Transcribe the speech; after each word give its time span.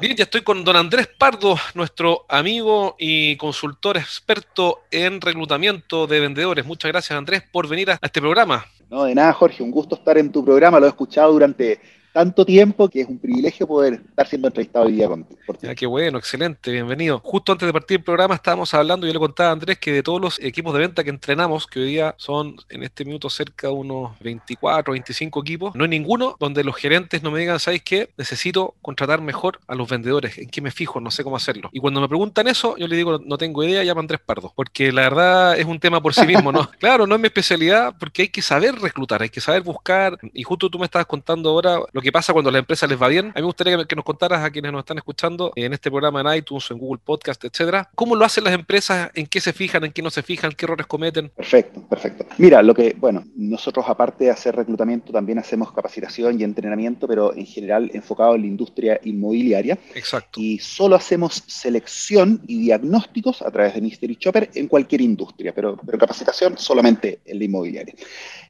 Bien, 0.00 0.14
ya 0.14 0.24
estoy 0.24 0.42
con 0.42 0.62
don 0.62 0.76
Andrés 0.76 1.06
Pardo, 1.06 1.56
nuestro 1.74 2.26
amigo 2.28 2.96
y 2.98 3.36
consultor 3.36 3.96
experto 3.96 4.82
en 4.90 5.20
reclutamiento 5.20 6.06
de 6.06 6.20
vendedores. 6.20 6.66
Muchas 6.66 6.90
gracias, 6.90 7.16
Andrés, 7.16 7.42
por 7.50 7.66
venir 7.66 7.90
a 7.90 7.98
este 8.02 8.20
programa. 8.20 8.66
No, 8.90 9.04
de 9.04 9.14
nada, 9.14 9.32
Jorge, 9.32 9.62
un 9.62 9.70
gusto 9.70 9.94
estar 9.94 10.18
en 10.18 10.30
tu 10.30 10.44
programa. 10.44 10.78
Lo 10.80 10.86
he 10.86 10.90
escuchado 10.90 11.32
durante 11.32 11.80
tanto 12.16 12.46
tiempo 12.46 12.88
que 12.88 13.02
es 13.02 13.08
un 13.08 13.18
privilegio 13.18 13.66
poder 13.66 14.00
estar 14.08 14.26
siendo 14.26 14.48
entrevistado 14.48 14.86
hoy 14.86 14.92
día 14.92 15.06
con, 15.06 15.24
por 15.46 15.58
ti. 15.58 15.68
qué 15.76 15.84
bueno, 15.84 16.16
excelente, 16.16 16.72
bienvenido. 16.72 17.20
Justo 17.22 17.52
antes 17.52 17.66
de 17.66 17.74
partir 17.74 17.98
el 17.98 18.04
programa 18.04 18.34
estábamos 18.34 18.72
hablando, 18.72 19.06
yo 19.06 19.12
le 19.12 19.18
contaba 19.18 19.50
a 19.50 19.52
Andrés 19.52 19.78
que 19.78 19.92
de 19.92 20.02
todos 20.02 20.18
los 20.18 20.40
equipos 20.40 20.72
de 20.72 20.80
venta 20.80 21.04
que 21.04 21.10
entrenamos, 21.10 21.66
que 21.66 21.80
hoy 21.80 21.88
día 21.88 22.14
son 22.16 22.56
en 22.70 22.84
este 22.84 23.04
minuto 23.04 23.28
cerca 23.28 23.66
de 23.66 23.74
unos 23.74 24.18
24, 24.20 24.92
25 24.92 25.42
equipos, 25.42 25.74
no 25.74 25.84
hay 25.84 25.90
ninguno 25.90 26.36
donde 26.40 26.64
los 26.64 26.76
gerentes 26.76 27.22
no 27.22 27.30
me 27.30 27.38
digan, 27.38 27.60
¿sabéis 27.60 27.82
qué? 27.82 28.08
Necesito 28.16 28.76
contratar 28.80 29.20
mejor 29.20 29.60
a 29.66 29.74
los 29.74 29.86
vendedores, 29.86 30.38
¿en 30.38 30.48
qué 30.48 30.62
me 30.62 30.70
fijo? 30.70 31.02
No 31.02 31.10
sé 31.10 31.22
cómo 31.22 31.36
hacerlo. 31.36 31.68
Y 31.70 31.80
cuando 31.80 32.00
me 32.00 32.08
preguntan 32.08 32.48
eso, 32.48 32.78
yo 32.78 32.88
le 32.88 32.96
digo, 32.96 33.18
no 33.18 33.36
tengo 33.36 33.62
idea, 33.62 33.84
llama 33.84 34.00
Andrés 34.00 34.22
Pardo, 34.24 34.54
porque 34.56 34.90
la 34.90 35.02
verdad 35.02 35.58
es 35.58 35.66
un 35.66 35.78
tema 35.78 36.00
por 36.00 36.14
sí 36.14 36.26
mismo, 36.26 36.50
¿no? 36.50 36.66
claro, 36.80 37.06
no 37.06 37.14
es 37.16 37.20
mi 37.20 37.26
especialidad, 37.26 37.94
porque 38.00 38.22
hay 38.22 38.28
que 38.28 38.40
saber 38.40 38.74
reclutar, 38.76 39.20
hay 39.20 39.28
que 39.28 39.42
saber 39.42 39.60
buscar, 39.60 40.18
y 40.32 40.44
justo 40.44 40.70
tú 40.70 40.78
me 40.78 40.86
estabas 40.86 41.04
contando 41.04 41.50
ahora 41.50 41.78
lo 41.92 42.00
que 42.05 42.05
qué 42.06 42.12
pasa 42.12 42.32
cuando 42.32 42.50
a 42.50 42.52
la 42.52 42.60
empresa 42.60 42.86
les 42.86 43.02
va 43.02 43.08
bien. 43.08 43.24
A 43.24 43.28
mí 43.30 43.40
me 43.40 43.46
gustaría 43.46 43.84
que, 43.84 43.96
nos 43.96 44.04
contaras 44.04 44.44
a 44.44 44.50
quienes 44.52 44.70
nos 44.70 44.78
están 44.78 44.96
escuchando 44.96 45.50
en 45.56 45.72
este 45.72 45.90
programa 45.90 46.20
en 46.20 46.38
iTunes, 46.38 46.70
en 46.70 46.78
Google 46.78 47.00
Podcast, 47.04 47.44
etcétera, 47.44 47.90
cómo 47.96 48.14
lo 48.14 48.24
hacen 48.24 48.44
las 48.44 48.54
empresas, 48.54 49.10
en 49.14 49.26
qué 49.26 49.40
se 49.40 49.52
fijan, 49.52 49.82
en 49.82 49.90
qué 49.90 50.02
no 50.02 50.10
se 50.10 50.22
fijan, 50.22 50.52
qué 50.52 50.66
errores 50.66 50.86
cometen. 50.86 51.30
Perfecto, 51.30 51.82
perfecto. 51.88 52.24
Mira, 52.38 52.62
lo 52.62 52.76
que, 52.76 52.94
bueno, 52.96 53.24
nosotros 53.34 53.86
aparte 53.88 54.26
de 54.26 54.30
hacer 54.30 54.54
reclutamiento 54.54 55.12
también 55.12 55.40
hacemos 55.40 55.72
capacitación 55.72 56.40
y 56.40 56.44
entrenamiento, 56.44 57.08
pero 57.08 57.34
en 57.34 57.44
general 57.44 57.90
enfocado 57.92 58.36
en 58.36 58.42
la 58.42 58.46
industria 58.46 59.00
inmobiliaria. 59.02 59.76
Exacto. 59.96 60.38
Y 60.40 60.60
solo 60.60 60.94
hacemos 60.94 61.42
selección 61.48 62.40
y 62.46 62.60
diagnósticos 62.60 63.42
a 63.42 63.50
través 63.50 63.74
de 63.74 63.80
Mystery 63.80 64.14
Chopper 64.14 64.48
en 64.54 64.68
cualquier 64.68 65.00
industria, 65.00 65.52
pero, 65.52 65.76
pero 65.84 65.98
capacitación 65.98 66.56
solamente 66.56 67.18
en 67.24 67.40
la 67.40 67.44
inmobiliaria. 67.46 67.96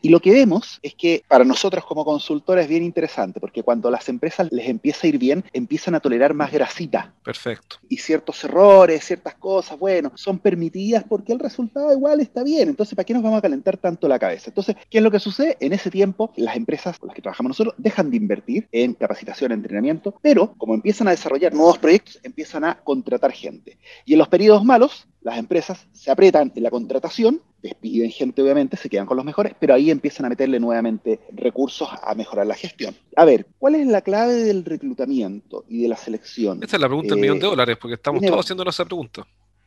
Y 0.03 0.11
lo 0.11 0.21
que 0.21 0.33
vemos 0.33 0.79
es 0.83 0.95
que 0.95 1.25
para 1.27 1.43
nosotros 1.43 1.87
como 1.87 2.05
consultores 2.05 2.65
es 2.65 2.69
bien 2.69 2.83
interesante, 2.83 3.41
porque 3.47 3.63
cuando 3.63 3.87
a 3.87 3.93
las 3.93 4.09
empresas 4.09 4.49
les 4.51 4.69
empieza 4.69 5.07
a 5.07 5.09
ir 5.09 5.19
bien, 5.19 5.45
empiezan 5.53 5.95
a 5.95 6.01
tolerar 6.01 6.35
más 6.35 6.51
grasita. 6.51 7.15
Perfecto. 7.23 7.77
Y 7.89 7.99
ciertos 7.99 8.43
errores, 8.43 9.05
ciertas 9.05 9.37
cosas, 9.37 9.79
bueno, 9.79 10.11
son 10.17 10.41
permitidas 10.41 11.05
porque 11.09 11.33
el 11.33 11.39
resultado 11.39 11.93
igual 11.93 12.19
está 12.19 12.43
bien. 12.43 12.69
Entonces, 12.69 12.97
¿para 12.97 13.05
qué 13.05 13.15
nos 13.15 13.23
vamos 13.23 13.39
a 13.39 13.43
calentar 13.43 13.77
tanto 13.77 14.09
la 14.09 14.19
cabeza? 14.19 14.51
Entonces, 14.51 14.75
¿qué 14.91 14.99
es 14.99 15.05
lo 15.05 15.13
que 15.13 15.21
sucede? 15.21 15.57
En 15.61 15.73
ese 15.73 15.93
tiempo, 15.93 16.33
las 16.35 16.57
empresas 16.57 16.99
con 16.99 17.07
las 17.07 17.15
que 17.15 17.23
trabajamos 17.23 17.51
nosotros 17.51 17.77
dejan 17.79 18.11
de 18.11 18.17
invertir 18.17 18.67
en 18.73 18.95
capacitación, 18.95 19.53
entrenamiento, 19.53 20.19
pero 20.21 20.53
como 20.59 20.75
empiezan 20.75 21.07
a 21.07 21.13
desarrollar 21.13 21.55
nuevos 21.55 21.79
proyectos, 21.79 22.19
empiezan 22.25 22.65
a 22.65 22.81
contratar 22.83 23.31
gente. 23.31 23.79
Y 24.05 24.15
en 24.15 24.19
los 24.19 24.27
periodos 24.27 24.65
malos, 24.65 25.07
las 25.27 25.39
empresas 25.39 25.89
se 25.93 26.13
aprietan 26.13 26.53
en 26.55 26.63
la 26.63 26.71
contratación, 26.71 27.43
despiden 27.61 28.13
gente 28.13 28.43
obviamente, 28.43 28.77
se 28.77 28.89
quedan 28.89 29.07
con 29.07 29.17
los 29.17 29.27
mejores, 29.27 29.55
pero 29.59 29.75
ahí 29.75 29.91
empiezan 29.91 30.25
a 30.25 30.29
meterle 30.29 30.61
nuevamente 30.61 31.19
recursos 31.33 31.89
a 32.01 32.15
mejorar 32.15 32.47
la 32.47 32.55
gestión. 32.55 32.95
A 33.17 33.25
ver, 33.25 33.45
¿cuál 33.59 33.75
es 33.75 33.89
la 33.89 34.03
clave 34.03 34.35
del 34.35 34.65
reclutamiento 34.65 35.65
y 35.69 35.83
de 35.83 35.89
la 35.89 35.97
selección? 35.97 36.63
Esta 36.63 36.77
es 36.77 36.81
la 36.81 36.87
pregunta 36.87 37.15
del 37.15 37.23
millón 37.23 37.41
de 37.41 37.47
eh, 37.47 37.51
dólares, 37.51 37.77
porque 37.81 37.95
estamos 37.95 38.23
todos 38.23 38.45
haciendo 38.45 38.63
esa 38.71 38.85
pregunta. 38.85 39.27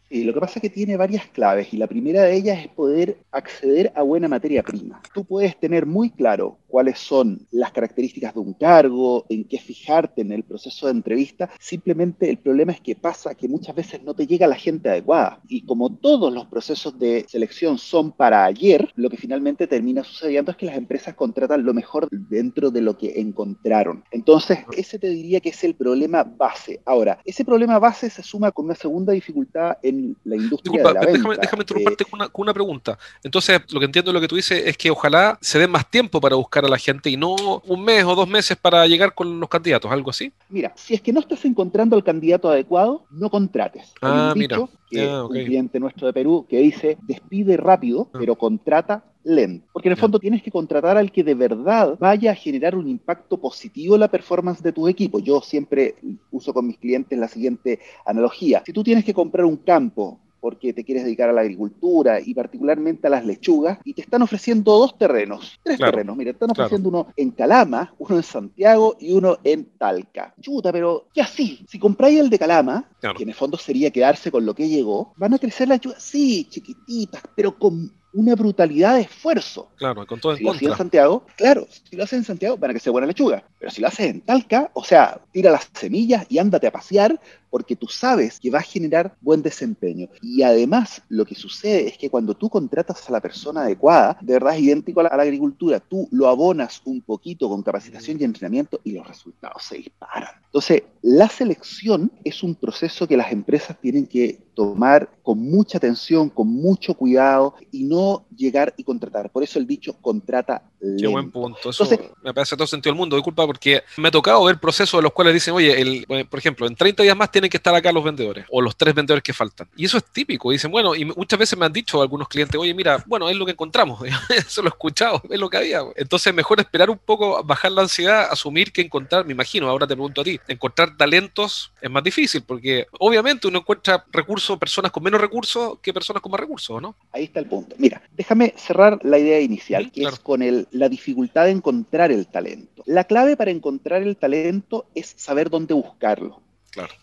Sí, 0.10 0.24
lo 0.24 0.34
que 0.34 0.40
pasa 0.40 0.54
es 0.56 0.62
que 0.64 0.72
tiene 0.72 0.98
varias 0.98 1.28
claves 1.28 1.72
y 1.72 1.78
la 1.78 1.86
primera 1.86 2.24
de 2.24 2.36
ellas 2.36 2.60
es 2.60 2.68
poder 2.70 3.18
acceder 3.32 3.92
a 3.96 4.02
buena 4.02 4.28
materia 4.28 4.64
prima. 4.64 5.02
Tú 5.14 5.24
puedes 5.24 5.60
tener 5.60 5.86
muy 5.86 6.10
claro 6.10 6.58
cuáles 6.68 6.98
son 6.98 7.48
las 7.52 7.72
características 7.72 8.34
de 8.34 8.40
un 8.40 8.54
cargo, 8.54 9.26
en 9.30 9.44
qué 9.44 9.60
fijarte 9.60 10.22
en 10.22 10.32
el 10.32 10.44
proceso 10.44 10.88
de 10.88 10.94
entrevista. 10.94 11.52
Simplemente 11.60 12.28
el 12.28 12.38
problema 12.38 12.72
es 12.72 12.82
que 12.82 12.96
pasa 12.96 13.36
que 13.36 13.48
muchas 13.48 13.76
veces 13.76 14.02
no 14.02 14.16
te 14.16 14.26
llega 14.26 14.48
la 14.48 14.56
gente 14.56 14.90
adecuada. 14.90 15.42
Y 15.48 15.66
como 15.66 15.96
todos 15.96 16.34
los 16.34 16.48
procesos 16.48 16.98
de 16.98 17.26
selección 17.28 17.78
son 17.78 18.12
para 18.12 18.46
ayer, 18.46 18.92
lo 18.96 19.12
que 19.12 19.18
finalmente 19.18 19.68
termina 19.68 20.04
sucediendo 20.04 20.50
es 20.50 20.58
que 20.58 20.66
las 20.66 20.78
empresas 20.78 21.14
contratan 21.14 21.64
lo 21.64 21.74
mejor 21.76 22.08
dentro 22.10 22.72
de 22.72 22.82
lo 22.82 22.98
que 22.98 23.20
encontraron. 23.20 24.04
Entonces, 24.10 24.60
ese 24.76 24.98
te 24.98 25.10
diría 25.10 25.40
que 25.40 25.50
es 25.50 25.64
el 25.64 25.76
problema 25.76 26.24
base. 26.24 26.82
Ahora, 26.86 27.20
ese 27.26 27.46
problema 27.46 27.78
base 27.78 28.10
se 28.10 28.24
suma 28.24 28.52
con 28.52 28.66
una 28.66 28.76
segunda 28.76 29.14
dificultad 29.14 29.78
en 29.84 29.99
la 30.24 30.36
industria 30.36 30.84
de 30.84 30.94
la 30.94 31.00
déjame, 31.00 31.38
déjame 31.38 31.64
interrumpirte 31.64 32.06
con, 32.06 32.30
una, 32.34 32.54
pregunta. 32.54 32.98
Entonces, 33.24 33.62
lo 33.72 33.80
que 33.80 33.86
entiendo 33.86 34.14
lo 34.14 34.22
que 34.22 34.28
tú 34.28 34.36
dices 34.36 34.64
es 34.66 34.78
que 34.78 34.90
ojalá 34.92 35.38
se 35.42 35.60
dé 35.60 35.68
más 35.68 35.90
tiempo 35.90 36.20
para 36.22 36.36
buscar 36.36 36.66
a 36.66 36.70
la 36.70 36.78
gente 36.78 37.10
y 37.10 37.18
no 37.18 37.36
un 37.66 37.84
mes 37.84 38.04
o 38.06 38.16
dos 38.16 38.28
meses 38.28 38.58
para 38.58 38.86
llegar 38.88 39.14
con 39.14 39.40
los 39.40 39.50
candidatos, 39.50 39.92
algo 39.92 40.10
así. 40.10 40.32
Mira, 40.50 40.74
si 40.76 40.94
es 40.94 41.02
que 41.02 41.14
no 41.14 41.20
estás 41.20 41.44
encontrando 41.46 41.96
al 41.96 42.04
candidato 42.04 42.50
adecuado, 42.50 43.06
no 43.12 43.30
contrates. 43.30 43.94
Ah, 44.02 44.34
mira. 44.36 44.60
Que 44.90 45.08
ah, 45.08 45.24
un 45.24 45.30
cliente 45.30 45.80
nuestro 45.80 46.08
de 46.08 46.14
Perú 46.14 46.48
que 46.50 46.58
dice 46.58 46.98
despide 47.04 47.58
rápido, 47.58 48.10
ah. 48.12 48.18
pero 48.20 48.36
contrata 48.36 49.04
lento. 49.30 49.68
Porque 49.72 49.88
en 49.88 49.94
el 49.94 49.98
fondo 49.98 50.20
tienes 50.20 50.44
que 50.44 50.52
contratar 50.52 50.98
al 50.98 51.12
que 51.12 51.24
de 51.24 51.36
verdad 51.36 51.98
vaya 52.00 52.32
a 52.32 52.36
generar 52.36 52.76
un 52.76 52.88
impacto 52.88 53.38
positivo 53.38 53.96
en 53.96 54.02
la 54.02 54.08
performance 54.10 54.62
de 54.62 54.74
tu 54.74 54.88
equipo. 54.88 55.20
Yo 55.20 55.42
siempre 55.42 55.96
uso 56.32 56.54
con 56.54 56.68
mis 56.68 56.78
clientes 56.78 57.18
la 57.18 57.28
siguiente 57.28 57.80
analogía. 58.06 58.64
Si 58.66 58.74
tú 58.74 58.84
tienes 58.84 59.06
que 59.06 59.14
comprar 59.14 59.46
un 59.46 59.58
campo 59.58 60.20
porque 60.40 60.74
te 60.74 60.84
quieres 60.84 61.04
dedicar 61.04 61.30
a 61.30 61.34
la 61.34 61.42
agricultura 61.42 62.20
y 62.20 62.34
particularmente 62.34 63.08
a 63.08 63.10
las 63.10 63.26
lechugas, 63.26 63.80
y 63.84 63.94
te 63.94 64.02
están 64.02 64.22
ofreciendo 64.22 64.78
dos 64.78 64.98
terrenos, 64.98 65.60
tres 65.64 65.80
terrenos, 65.80 66.16
mira, 66.16 66.32
te 66.32 66.36
están 66.36 66.52
ofreciendo 66.52 66.90
uno 66.90 67.08
en 67.16 67.32
Calama, 67.32 67.94
uno 67.98 68.18
en 68.18 68.24
Santiago 68.24 68.96
y 69.00 69.12
uno 69.12 69.38
en 69.44 69.66
Talca. 69.78 70.34
Chuta, 70.40 70.72
pero 70.72 71.08
¿qué 71.14 71.22
así? 71.22 71.66
Si 71.68 71.80
compráis 71.80 72.20
el 72.20 72.30
de 72.30 72.40
Calama, 72.40 72.90
que 73.18 73.24
en 73.24 73.30
el 73.30 73.36
fondo 73.36 73.58
sería 73.58 73.92
quedarse 73.92 74.32
con 74.32 74.46
lo 74.46 74.56
que 74.56 74.70
llegó, 74.70 75.14
van 75.18 75.34
a 75.34 75.40
crecer 75.40 75.68
las 75.68 75.80
lechugas, 75.80 76.02
sí, 76.02 76.48
chiquititas, 76.50 77.22
pero 77.36 77.58
con 77.58 77.92
una 78.14 78.36
brutalidad 78.36 78.96
de 78.96 79.02
esfuerzo. 79.02 79.70
Claro, 79.76 80.06
con 80.06 80.20
todo 80.20 80.34
en 80.34 80.38
si 80.40 80.44
lo 80.44 80.52
haces 80.52 80.68
en 80.68 80.76
Santiago, 80.76 81.26
claro, 81.36 81.68
si 81.70 81.96
lo 81.96 82.04
haces 82.04 82.20
en 82.20 82.26
Santiago, 82.26 82.58
van 82.58 82.72
a 82.72 82.74
que 82.74 82.80
sea 82.80 82.92
buena 82.92 83.08
lechuga. 83.08 83.44
Pero 83.60 83.72
si 83.72 83.82
lo 83.82 83.88
haces 83.88 84.08
en 84.08 84.22
Talca, 84.22 84.72
o 84.74 84.84
sea, 84.84 85.20
tira 85.32 85.52
las 85.52 85.70
semillas 85.74 86.26
y 86.30 86.38
ándate 86.38 86.68
a 86.68 86.72
pasear 86.72 87.20
porque 87.50 87.76
tú 87.76 87.88
sabes 87.88 88.40
que 88.40 88.52
va 88.52 88.60
a 88.60 88.64
generar 88.64 89.16
buen 89.22 89.42
desempeño. 89.42 90.08
Y 90.22 90.44
además, 90.44 91.02
lo 91.10 91.26
que 91.26 91.36
sucede 91.36 91.88
es 91.88 91.98
que 91.98 92.10
cuando 92.10 92.36
tú 92.36 92.50
contratas 92.50 93.08
a 93.10 93.12
la 93.12 93.22
persona 93.22 93.62
adecuada, 93.62 94.18
de 94.22 94.34
verdad 94.34 94.56
es 94.56 94.62
idéntico 94.62 95.00
a 95.02 95.04
la, 95.04 95.10
agricultura, 95.10 95.80
tú 95.80 96.08
lo 96.12 96.28
abonas 96.28 96.82
un 96.86 97.02
poquito 97.02 97.50
con 97.50 97.64
capacitación 97.64 98.18
y 98.20 98.24
entrenamiento 98.24 98.80
y 98.84 98.92
los 98.92 99.08
resultados 99.08 99.64
se 99.64 99.78
disparan. 99.78 100.30
Entonces, 100.46 100.84
la 101.02 101.28
selección 101.28 102.12
es 102.24 102.44
un 102.44 102.56
proceso 102.56 103.08
que 103.08 103.18
las 103.18 103.32
empresas 103.32 103.78
tienen 103.80 104.08
que 104.08 104.40
tomar 104.56 105.10
con 105.24 105.40
mucha 105.40 105.78
atención, 105.78 106.30
con 106.30 106.48
mucho 106.48 106.94
cuidado 106.94 107.56
y 107.72 107.84
no 107.84 108.26
llegar 108.36 108.74
y 108.78 108.84
contratar. 108.84 109.30
Por 109.32 109.44
eso 109.44 109.60
el 109.60 109.68
dicho 109.68 109.94
contrata 110.02 110.64
Qué 110.98 111.08
buen 111.08 111.32
punto. 111.32 111.70
Eso 111.70 111.88
me 112.24 112.34
parece 112.34 112.56
todo 112.56 112.68
sentido 112.68 112.94
del 112.94 113.00
mundo. 113.00 113.16
Disculpa, 113.16 113.46
porque 113.46 113.84
me 113.98 114.08
ha 114.08 114.12
tocado 114.12 114.44
ver 114.44 114.60
procesos 114.60 115.00
de 115.00 115.04
los 115.04 115.14
cuales 115.14 115.34
dicen, 115.34 115.54
oye, 115.54 115.80
el, 115.80 116.06
por 116.30 116.40
ejemplo, 116.40 116.68
en 116.68 116.76
30 116.76 117.04
días 117.04 117.18
más 117.18 117.32
tienen 117.32 117.50
que 117.50 117.58
estar 117.58 117.74
acá 117.76 117.92
los 117.92 118.04
vendedores 118.04 118.46
o 118.50 118.62
los 118.62 118.76
tres 118.76 118.96
vendedores 118.96 119.24
que 119.24 119.34
faltan. 119.34 119.68
Y 119.76 119.86
eso 119.86 119.98
es 119.98 120.06
típico. 120.06 120.52
Dicen, 120.52 120.72
bueno, 120.72 120.96
y 120.96 121.06
muchas 121.06 121.40
veces 121.40 121.58
me 121.58 121.66
han 121.66 121.74
dicho 121.74 122.02
algunos 122.02 122.28
clientes, 122.28 122.60
oye, 122.60 122.74
mira, 122.74 123.04
bueno, 123.08 123.30
es 123.30 123.36
lo 123.36 123.46
que 123.46 123.52
encontramos. 123.52 124.02
eso 124.30 124.62
lo 124.62 124.68
he 124.68 124.70
escuchado, 124.70 125.22
es 125.30 125.40
lo 125.40 125.50
que 125.50 125.58
había. 125.58 125.82
Entonces, 125.96 126.34
mejor 126.34 126.60
esperar 126.60 126.90
un 126.90 126.98
poco, 126.98 127.44
bajar 127.44 127.72
la 127.72 127.82
ansiedad, 127.82 128.28
asumir 128.32 128.72
que 128.72 128.82
encontrar, 128.82 129.26
me 129.26 129.34
imagino, 129.34 129.70
ahora 129.70 129.88
te 129.88 129.96
pregunto 129.96 130.22
a 130.22 130.24
ti, 130.24 130.40
encontrar 130.48 130.96
talentos 130.98 131.72
es 131.82 131.90
más 131.90 132.04
difícil 132.04 132.44
porque 132.44 132.88
obviamente 133.00 133.48
uno 133.48 133.60
encuentra 133.60 134.06
recursos, 134.12 134.58
personas 134.58 134.92
con 134.92 135.04
menos 135.04 135.20
recursos 135.20 135.80
que 135.82 135.94
personas 135.94 136.22
con 136.22 136.32
más 136.32 136.40
recursos, 136.40 136.82
¿no? 136.82 136.96
Ahí 137.12 137.26
está 137.26 137.40
el 137.40 137.48
punto. 137.48 137.76
Mira, 137.78 138.02
déjame 138.16 138.54
cerrar 138.58 139.00
la 139.04 139.18
idea 139.18 139.40
inicial, 139.40 139.92
que 139.92 140.04
es 140.04 140.20
con 140.20 140.42
el 140.42 140.68
la 140.72 140.90
dificultad 140.90 141.46
de 141.46 141.52
encontrar 141.52 142.12
el 142.12 142.28
talento. 142.28 142.84
La 142.86 143.04
clave 143.04 143.36
para 143.36 143.52
encontrar 143.52 144.02
el 144.02 144.18
talento 144.18 144.88
es 144.96 145.14
saber 145.18 145.50
dónde 145.50 145.74
buscarlo. 145.74 146.42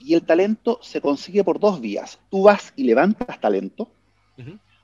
Y 0.00 0.14
el 0.14 0.22
talento 0.22 0.78
se 0.82 1.00
consigue 1.00 1.42
por 1.44 1.58
dos 1.58 1.80
vías. 1.80 2.18
Tú 2.30 2.44
vas 2.44 2.72
y 2.76 2.84
levantas 2.84 3.40
talento, 3.40 3.90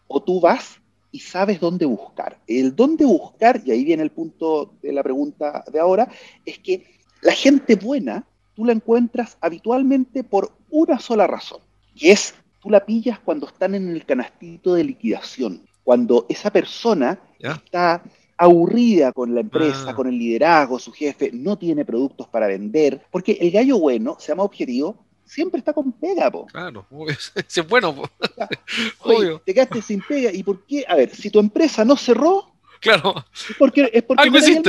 o 0.06 0.22
tú 0.22 0.40
vas 0.40 0.80
y 1.10 1.20
sabes 1.20 1.60
dónde 1.60 1.86
buscar. 1.86 2.38
El 2.46 2.74
dónde 2.74 3.04
buscar, 3.04 3.62
y 3.64 3.70
ahí 3.70 3.84
viene 3.84 4.02
el 4.02 4.10
punto 4.10 4.74
de 4.82 4.92
la 4.92 5.02
pregunta 5.02 5.64
de 5.70 5.78
ahora, 5.78 6.08
es 6.44 6.58
que 6.58 6.86
la 7.20 7.32
gente 7.32 7.76
buena 7.76 8.26
tú 8.54 8.64
la 8.64 8.72
encuentras 8.72 9.36
habitualmente 9.40 10.24
por 10.24 10.52
una 10.70 10.98
sola 10.98 11.26
razón, 11.26 11.60
que 11.94 12.12
es 12.12 12.34
tú 12.60 12.70
la 12.70 12.84
pillas 12.84 13.18
cuando 13.18 13.46
están 13.46 13.74
en 13.74 13.88
el 13.90 14.04
canastito 14.04 14.74
de 14.74 14.84
liquidación, 14.84 15.62
cuando 15.84 16.26
esa 16.28 16.50
persona 16.50 17.20
está 17.38 18.02
aburrida 18.36 19.12
con 19.12 19.34
la 19.34 19.40
empresa, 19.40 19.86
ah. 19.88 19.94
con 19.94 20.08
el 20.08 20.18
liderazgo, 20.18 20.78
su 20.78 20.92
jefe, 20.92 21.30
no 21.32 21.56
tiene 21.56 21.84
productos 21.84 22.28
para 22.28 22.46
vender, 22.46 23.02
porque 23.10 23.38
el 23.40 23.50
gallo 23.50 23.78
bueno, 23.78 24.16
se 24.18 24.28
llama 24.28 24.42
objetivo, 24.42 24.96
siempre 25.24 25.58
está 25.58 25.72
con 25.72 25.92
pega, 25.92 26.30
po. 26.30 26.46
Claro, 26.46 26.86
es 27.36 27.68
bueno, 27.68 27.94
po. 27.94 28.08
Oye, 29.04 29.40
te 29.44 29.54
quedaste 29.54 29.82
sin 29.82 30.00
pega, 30.00 30.32
¿y 30.32 30.42
por 30.42 30.64
qué? 30.66 30.84
A 30.88 30.96
ver, 30.96 31.14
si 31.14 31.30
tu 31.30 31.38
empresa 31.38 31.84
no 31.84 31.96
cerró, 31.96 32.52
claro. 32.80 33.14
es 33.32 33.56
porque, 33.58 33.90
es 33.92 34.02
porque 34.02 34.22
Algo 34.22 34.38
no 34.38 34.46
el 34.46 34.62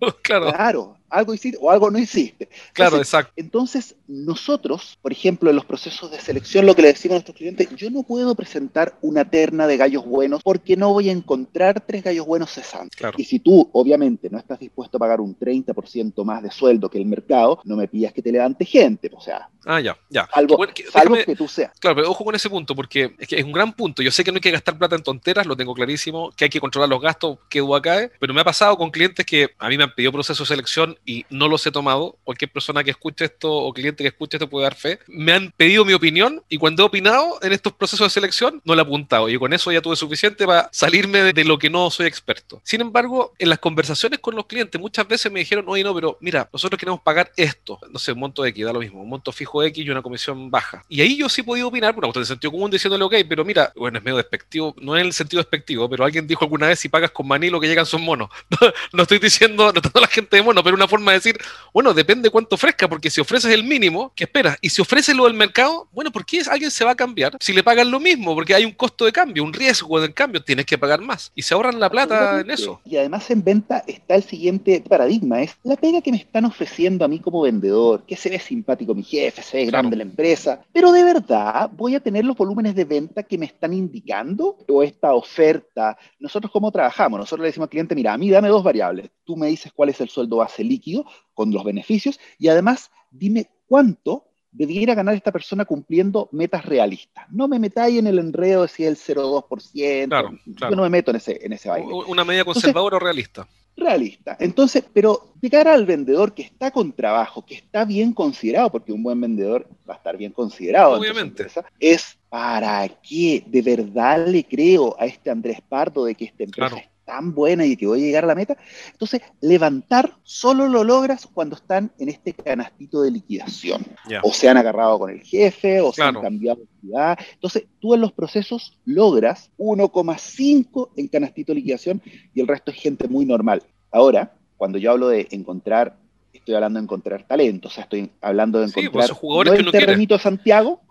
Claro. 0.22 0.52
claro. 0.52 0.97
Algo 1.10 1.34
hiciste 1.34 1.58
o 1.60 1.70
algo 1.70 1.90
no 1.90 1.98
hiciste. 1.98 2.48
claro, 2.72 2.98
exacto. 2.98 3.32
Entonces, 3.36 3.94
nosotros, 4.06 4.98
por 5.00 5.12
ejemplo, 5.12 5.50
en 5.50 5.56
los 5.56 5.64
procesos 5.64 6.10
de 6.10 6.20
selección, 6.20 6.66
lo 6.66 6.74
que 6.74 6.82
le 6.82 6.88
decimos 6.88 7.14
a 7.14 7.18
nuestros 7.18 7.36
clientes, 7.36 7.68
yo 7.76 7.90
no 7.90 8.02
puedo 8.02 8.34
presentar 8.34 8.98
una 9.02 9.24
terna 9.24 9.66
de 9.66 9.76
gallos 9.76 10.04
buenos 10.04 10.42
porque 10.42 10.76
no 10.76 10.92
voy 10.92 11.08
a 11.08 11.12
encontrar 11.12 11.80
tres 11.80 12.02
gallos 12.02 12.26
buenos 12.26 12.50
cesantes. 12.50 13.00
Y 13.16 13.24
si 13.24 13.38
tú, 13.38 13.68
obviamente, 13.72 14.28
no 14.30 14.38
estás 14.38 14.58
dispuesto 14.58 14.96
a 14.96 15.00
pagar 15.00 15.20
un 15.20 15.38
30% 15.38 16.24
más 16.24 16.42
de 16.42 16.50
sueldo 16.50 16.90
que 16.90 16.98
el 16.98 17.06
mercado, 17.06 17.60
no 17.64 17.76
me 17.76 17.88
pidas 17.88 18.12
que 18.12 18.22
te 18.22 18.32
levante 18.32 18.64
gente. 18.64 19.10
O 19.14 19.20
sea, 19.20 19.48
ah, 19.68 19.80
ya, 19.80 19.96
ya. 20.08 20.28
Algo, 20.32 20.58
que, 20.66 21.36
tú 21.36 21.46
seas. 21.46 21.72
Claro, 21.78 21.96
pero 21.96 22.10
ojo 22.10 22.24
con 22.24 22.34
ese 22.34 22.50
punto, 22.50 22.74
porque 22.74 23.14
es, 23.18 23.28
que 23.28 23.36
es 23.36 23.44
un 23.44 23.52
gran 23.52 23.72
punto. 23.72 24.02
Yo 24.02 24.10
sé 24.10 24.24
que 24.24 24.32
no 24.32 24.36
hay 24.36 24.40
que 24.40 24.50
gastar 24.50 24.76
plata 24.78 24.96
en 24.96 25.02
tonteras, 25.02 25.46
lo 25.46 25.56
tengo 25.56 25.74
clarísimo, 25.74 26.32
que 26.36 26.44
hay 26.44 26.50
que 26.50 26.60
controlar 26.60 26.88
los 26.88 27.00
gastos, 27.00 27.38
que 27.48 27.62
acá, 27.76 28.10
pero 28.18 28.34
me 28.34 28.40
ha 28.40 28.44
pasado 28.44 28.76
con 28.76 28.90
clientes 28.90 29.24
que 29.26 29.50
a 29.58 29.68
mí 29.68 29.76
me 29.76 29.84
han 29.84 29.94
pedido 29.94 30.12
proceso 30.12 30.42
de 30.42 30.48
selección 30.48 30.98
y 31.04 31.24
no 31.30 31.48
los 31.48 31.66
he 31.66 31.70
tomado. 31.70 32.16
Cualquier 32.24 32.50
persona 32.50 32.82
que 32.82 32.90
escuche 32.90 33.26
esto 33.26 33.52
o 33.52 33.72
cliente 33.72 34.02
que 34.02 34.08
escuche 34.08 34.36
esto 34.36 34.48
puede 34.48 34.64
dar 34.64 34.74
fe. 34.74 34.98
Me 35.06 35.32
han 35.32 35.52
pedido 35.56 35.84
mi 35.84 35.92
opinión 35.92 36.42
y 36.48 36.58
cuando 36.58 36.82
he 36.82 36.86
opinado 36.86 37.38
en 37.42 37.52
estos 37.52 37.72
procesos 37.72 38.06
de 38.06 38.10
selección, 38.10 38.62
no 38.64 38.74
la 38.74 38.82
he 38.82 38.84
apuntado. 38.84 39.28
Y 39.28 39.38
con 39.38 39.52
eso 39.52 39.70
ya 39.70 39.82
tuve 39.82 39.96
suficiente 39.96 40.46
para 40.46 40.68
salirme 40.72 41.32
de, 41.32 41.44
lo 41.44 41.58
que 41.58 41.70
no 41.70 41.90
soy 41.90 42.06
experto. 42.06 42.60
Sin 42.64 42.80
embargo, 42.80 43.32
en 43.38 43.48
las 43.48 43.58
conversaciones 43.58 44.18
con 44.18 44.34
los 44.34 44.46
clientes, 44.46 44.80
muchas 44.80 45.06
veces 45.06 45.30
me 45.30 45.40
dijeron, 45.40 45.64
oye, 45.68 45.84
no, 45.84 45.94
pero 45.94 46.18
mira, 46.20 46.48
nosotros 46.52 46.78
queremos 46.78 47.00
pagar 47.00 47.32
esto. 47.36 47.78
No 47.90 47.98
sé, 47.98 48.12
un 48.12 48.20
monto 48.20 48.44
X, 48.44 48.64
da 48.64 48.72
lo 48.72 48.80
mismo. 48.80 49.02
Un 49.02 49.08
monto 49.08 49.32
fijo 49.32 49.57
X 49.62 49.84
y 49.84 49.90
una 49.90 50.02
comisión 50.02 50.50
baja. 50.50 50.84
Y 50.88 51.00
ahí 51.00 51.16
yo 51.16 51.28
sí 51.28 51.40
he 51.40 51.44
podido 51.44 51.68
opinar, 51.68 51.94
una 51.94 52.06
cuestión 52.06 52.22
de 52.22 52.26
sentido 52.26 52.50
común, 52.52 52.70
diciéndole, 52.70 53.04
ok, 53.04 53.14
pero 53.28 53.44
mira, 53.44 53.72
bueno, 53.76 53.98
es 53.98 54.04
medio 54.04 54.16
despectivo, 54.16 54.74
no 54.80 54.96
en 54.96 55.06
el 55.06 55.12
sentido 55.12 55.42
despectivo, 55.42 55.88
pero 55.88 56.04
alguien 56.04 56.26
dijo 56.26 56.44
alguna 56.44 56.68
vez, 56.68 56.78
si 56.78 56.88
pagas 56.88 57.10
con 57.10 57.26
maní, 57.26 57.50
lo 57.50 57.60
que 57.60 57.68
llegan 57.68 57.86
son 57.86 58.02
monos. 58.02 58.28
No, 58.92 59.02
estoy 59.02 59.18
diciendo, 59.18 59.72
no 59.72 59.80
toda 59.80 60.00
la 60.00 60.06
gente 60.06 60.36
de 60.36 60.42
mono, 60.42 60.62
pero 60.62 60.74
una 60.74 60.88
forma 60.88 61.12
de 61.12 61.18
decir, 61.18 61.38
bueno, 61.72 61.94
depende 61.94 62.30
cuánto 62.30 62.54
ofrezca, 62.54 62.88
porque 62.88 63.10
si 63.10 63.20
ofreces 63.20 63.52
el 63.52 63.64
mínimo, 63.64 64.12
¿qué 64.14 64.24
esperas? 64.24 64.56
Y 64.60 64.70
si 64.70 64.80
ofreces 64.80 65.14
lo 65.14 65.24
del 65.24 65.34
mercado, 65.34 65.88
bueno, 65.92 66.10
¿por 66.10 66.24
qué 66.24 66.42
alguien 66.50 66.70
se 66.70 66.84
va 66.84 66.92
a 66.92 66.94
cambiar 66.94 67.36
si 67.40 67.52
le 67.52 67.62
pagan 67.62 67.90
lo 67.90 68.00
mismo? 68.00 68.34
Porque 68.34 68.54
hay 68.54 68.64
un 68.64 68.72
costo 68.72 69.04
de 69.04 69.12
cambio, 69.12 69.44
un 69.44 69.52
riesgo 69.52 70.00
de 70.00 70.12
cambio, 70.12 70.42
tienes 70.42 70.66
que 70.66 70.78
pagar 70.78 71.00
más. 71.00 71.32
Y 71.34 71.42
se 71.42 71.54
ahorran 71.54 71.78
la 71.78 71.90
plata 71.90 72.40
en 72.40 72.50
eso. 72.50 72.80
Y 72.84 72.96
además 72.96 73.30
en 73.30 73.44
venta 73.44 73.84
está 73.86 74.14
el 74.14 74.22
siguiente 74.22 74.82
paradigma, 74.88 75.42
es 75.42 75.56
la 75.62 75.76
pega 75.76 76.00
que 76.00 76.10
me 76.10 76.18
están 76.18 76.44
ofreciendo 76.44 77.04
a 77.04 77.08
mí 77.08 77.20
como 77.20 77.42
vendedor, 77.42 78.02
que 78.06 78.16
se 78.16 78.30
ve 78.30 78.38
simpático 78.38 78.94
mi 78.94 79.02
jefe, 79.02 79.37
ve 79.52 79.66
grande 79.66 79.96
la 79.96 80.02
empresa, 80.02 80.60
pero 80.72 80.92
de 80.92 81.04
verdad 81.04 81.70
voy 81.72 81.94
a 81.94 82.00
tener 82.00 82.24
los 82.24 82.36
volúmenes 82.36 82.74
de 82.74 82.84
venta 82.84 83.22
que 83.22 83.38
me 83.38 83.46
están 83.46 83.72
indicando 83.72 84.56
o 84.68 84.82
esta 84.82 85.14
oferta. 85.14 85.96
Nosotros 86.18 86.52
cómo 86.52 86.70
trabajamos, 86.70 87.18
nosotros 87.18 87.42
le 87.42 87.48
decimos 87.48 87.66
al 87.66 87.70
cliente, 87.70 87.94
mira, 87.94 88.12
a 88.12 88.18
mí 88.18 88.30
dame 88.30 88.48
dos 88.48 88.62
variables, 88.62 89.10
tú 89.24 89.36
me 89.36 89.48
dices 89.48 89.72
cuál 89.72 89.88
es 89.88 90.00
el 90.00 90.08
sueldo 90.08 90.36
base 90.36 90.64
líquido 90.64 91.04
con 91.34 91.50
los 91.52 91.64
beneficios 91.64 92.18
y 92.38 92.48
además 92.48 92.90
dime 93.10 93.48
cuánto 93.66 94.24
debiera 94.50 94.94
ganar 94.94 95.14
esta 95.14 95.30
persona 95.30 95.64
cumpliendo 95.64 96.28
metas 96.32 96.64
realistas. 96.64 97.26
No 97.30 97.48
me 97.48 97.58
metáis 97.58 97.98
en 97.98 98.06
el 98.06 98.18
enredo 98.18 98.62
de 98.62 98.68
si 98.68 98.84
es 98.84 99.08
el 99.08 99.16
0,2%. 99.16 100.08
Claro, 100.08 100.30
Yo 100.46 100.70
no 100.70 100.82
me 100.82 100.90
meto 100.90 101.10
en 101.10 101.18
ese, 101.18 101.38
en 101.44 101.52
ese 101.52 101.68
baile. 101.68 101.92
Una 101.92 102.24
medida 102.24 102.44
conservadora 102.44 102.96
o 102.96 103.00
realista. 103.00 103.46
Realista. 103.78 104.36
Entonces, 104.40 104.84
pero 104.92 105.32
de 105.40 105.48
cara 105.48 105.72
al 105.72 105.86
vendedor 105.86 106.34
que 106.34 106.42
está 106.42 106.70
con 106.70 106.92
trabajo, 106.92 107.46
que 107.46 107.54
está 107.54 107.84
bien 107.84 108.12
considerado, 108.12 108.70
porque 108.70 108.92
un 108.92 109.02
buen 109.02 109.20
vendedor 109.20 109.68
va 109.88 109.94
a 109.94 109.96
estar 109.96 110.16
bien 110.16 110.32
considerado. 110.32 110.98
Obviamente. 110.98 111.46
es 111.78 112.18
para 112.28 112.88
qué 112.88 113.44
de 113.46 113.62
verdad 113.62 114.26
le 114.26 114.44
creo 114.44 114.96
a 114.98 115.06
este 115.06 115.30
Andrés 115.30 115.60
Pardo 115.66 116.04
de 116.04 116.14
que 116.14 116.24
esta 116.26 116.42
empresa 116.42 116.82
tan 117.08 117.34
buena 117.34 117.64
y 117.64 117.74
que 117.74 117.86
voy 117.86 118.02
a 118.02 118.04
llegar 118.04 118.24
a 118.24 118.26
la 118.26 118.34
meta. 118.34 118.58
Entonces, 118.92 119.22
levantar 119.40 120.12
solo 120.24 120.68
lo 120.68 120.84
logras 120.84 121.26
cuando 121.26 121.56
están 121.56 121.90
en 121.98 122.10
este 122.10 122.34
canastito 122.34 123.00
de 123.00 123.10
liquidación. 123.10 123.82
O 124.22 124.32
se 124.32 124.46
han 124.46 124.58
agarrado 124.58 124.98
con 124.98 125.10
el 125.10 125.22
jefe, 125.22 125.80
o 125.80 125.90
se 125.90 126.02
han 126.02 126.20
cambiado 126.20 126.60
de 126.60 126.66
ciudad. 126.82 127.18
Entonces, 127.32 127.64
tú 127.80 127.94
en 127.94 128.02
los 128.02 128.12
procesos 128.12 128.78
logras 128.84 129.50
1,5 129.56 130.90
en 130.96 131.08
canastito 131.08 131.52
de 131.52 131.56
liquidación 131.56 132.02
y 132.34 132.40
el 132.42 132.46
resto 132.46 132.70
es 132.72 132.76
gente 132.76 133.08
muy 133.08 133.24
normal. 133.24 133.62
Ahora, 133.90 134.34
cuando 134.58 134.76
yo 134.76 134.90
hablo 134.90 135.08
de 135.08 135.28
encontrar, 135.30 135.96
estoy 136.34 136.56
hablando 136.56 136.78
de 136.78 136.84
encontrar 136.84 137.26
talento, 137.26 137.68
o 137.68 137.70
sea, 137.70 137.84
estoy 137.84 138.10
hablando 138.20 138.60
de 138.60 138.66
pues, 138.66 138.84
encontrar 138.84 139.10
jugadores 139.12 139.52
no 139.54 139.58
el 139.60 139.72
terrenito 139.72 140.18
Santiago, 140.18 140.82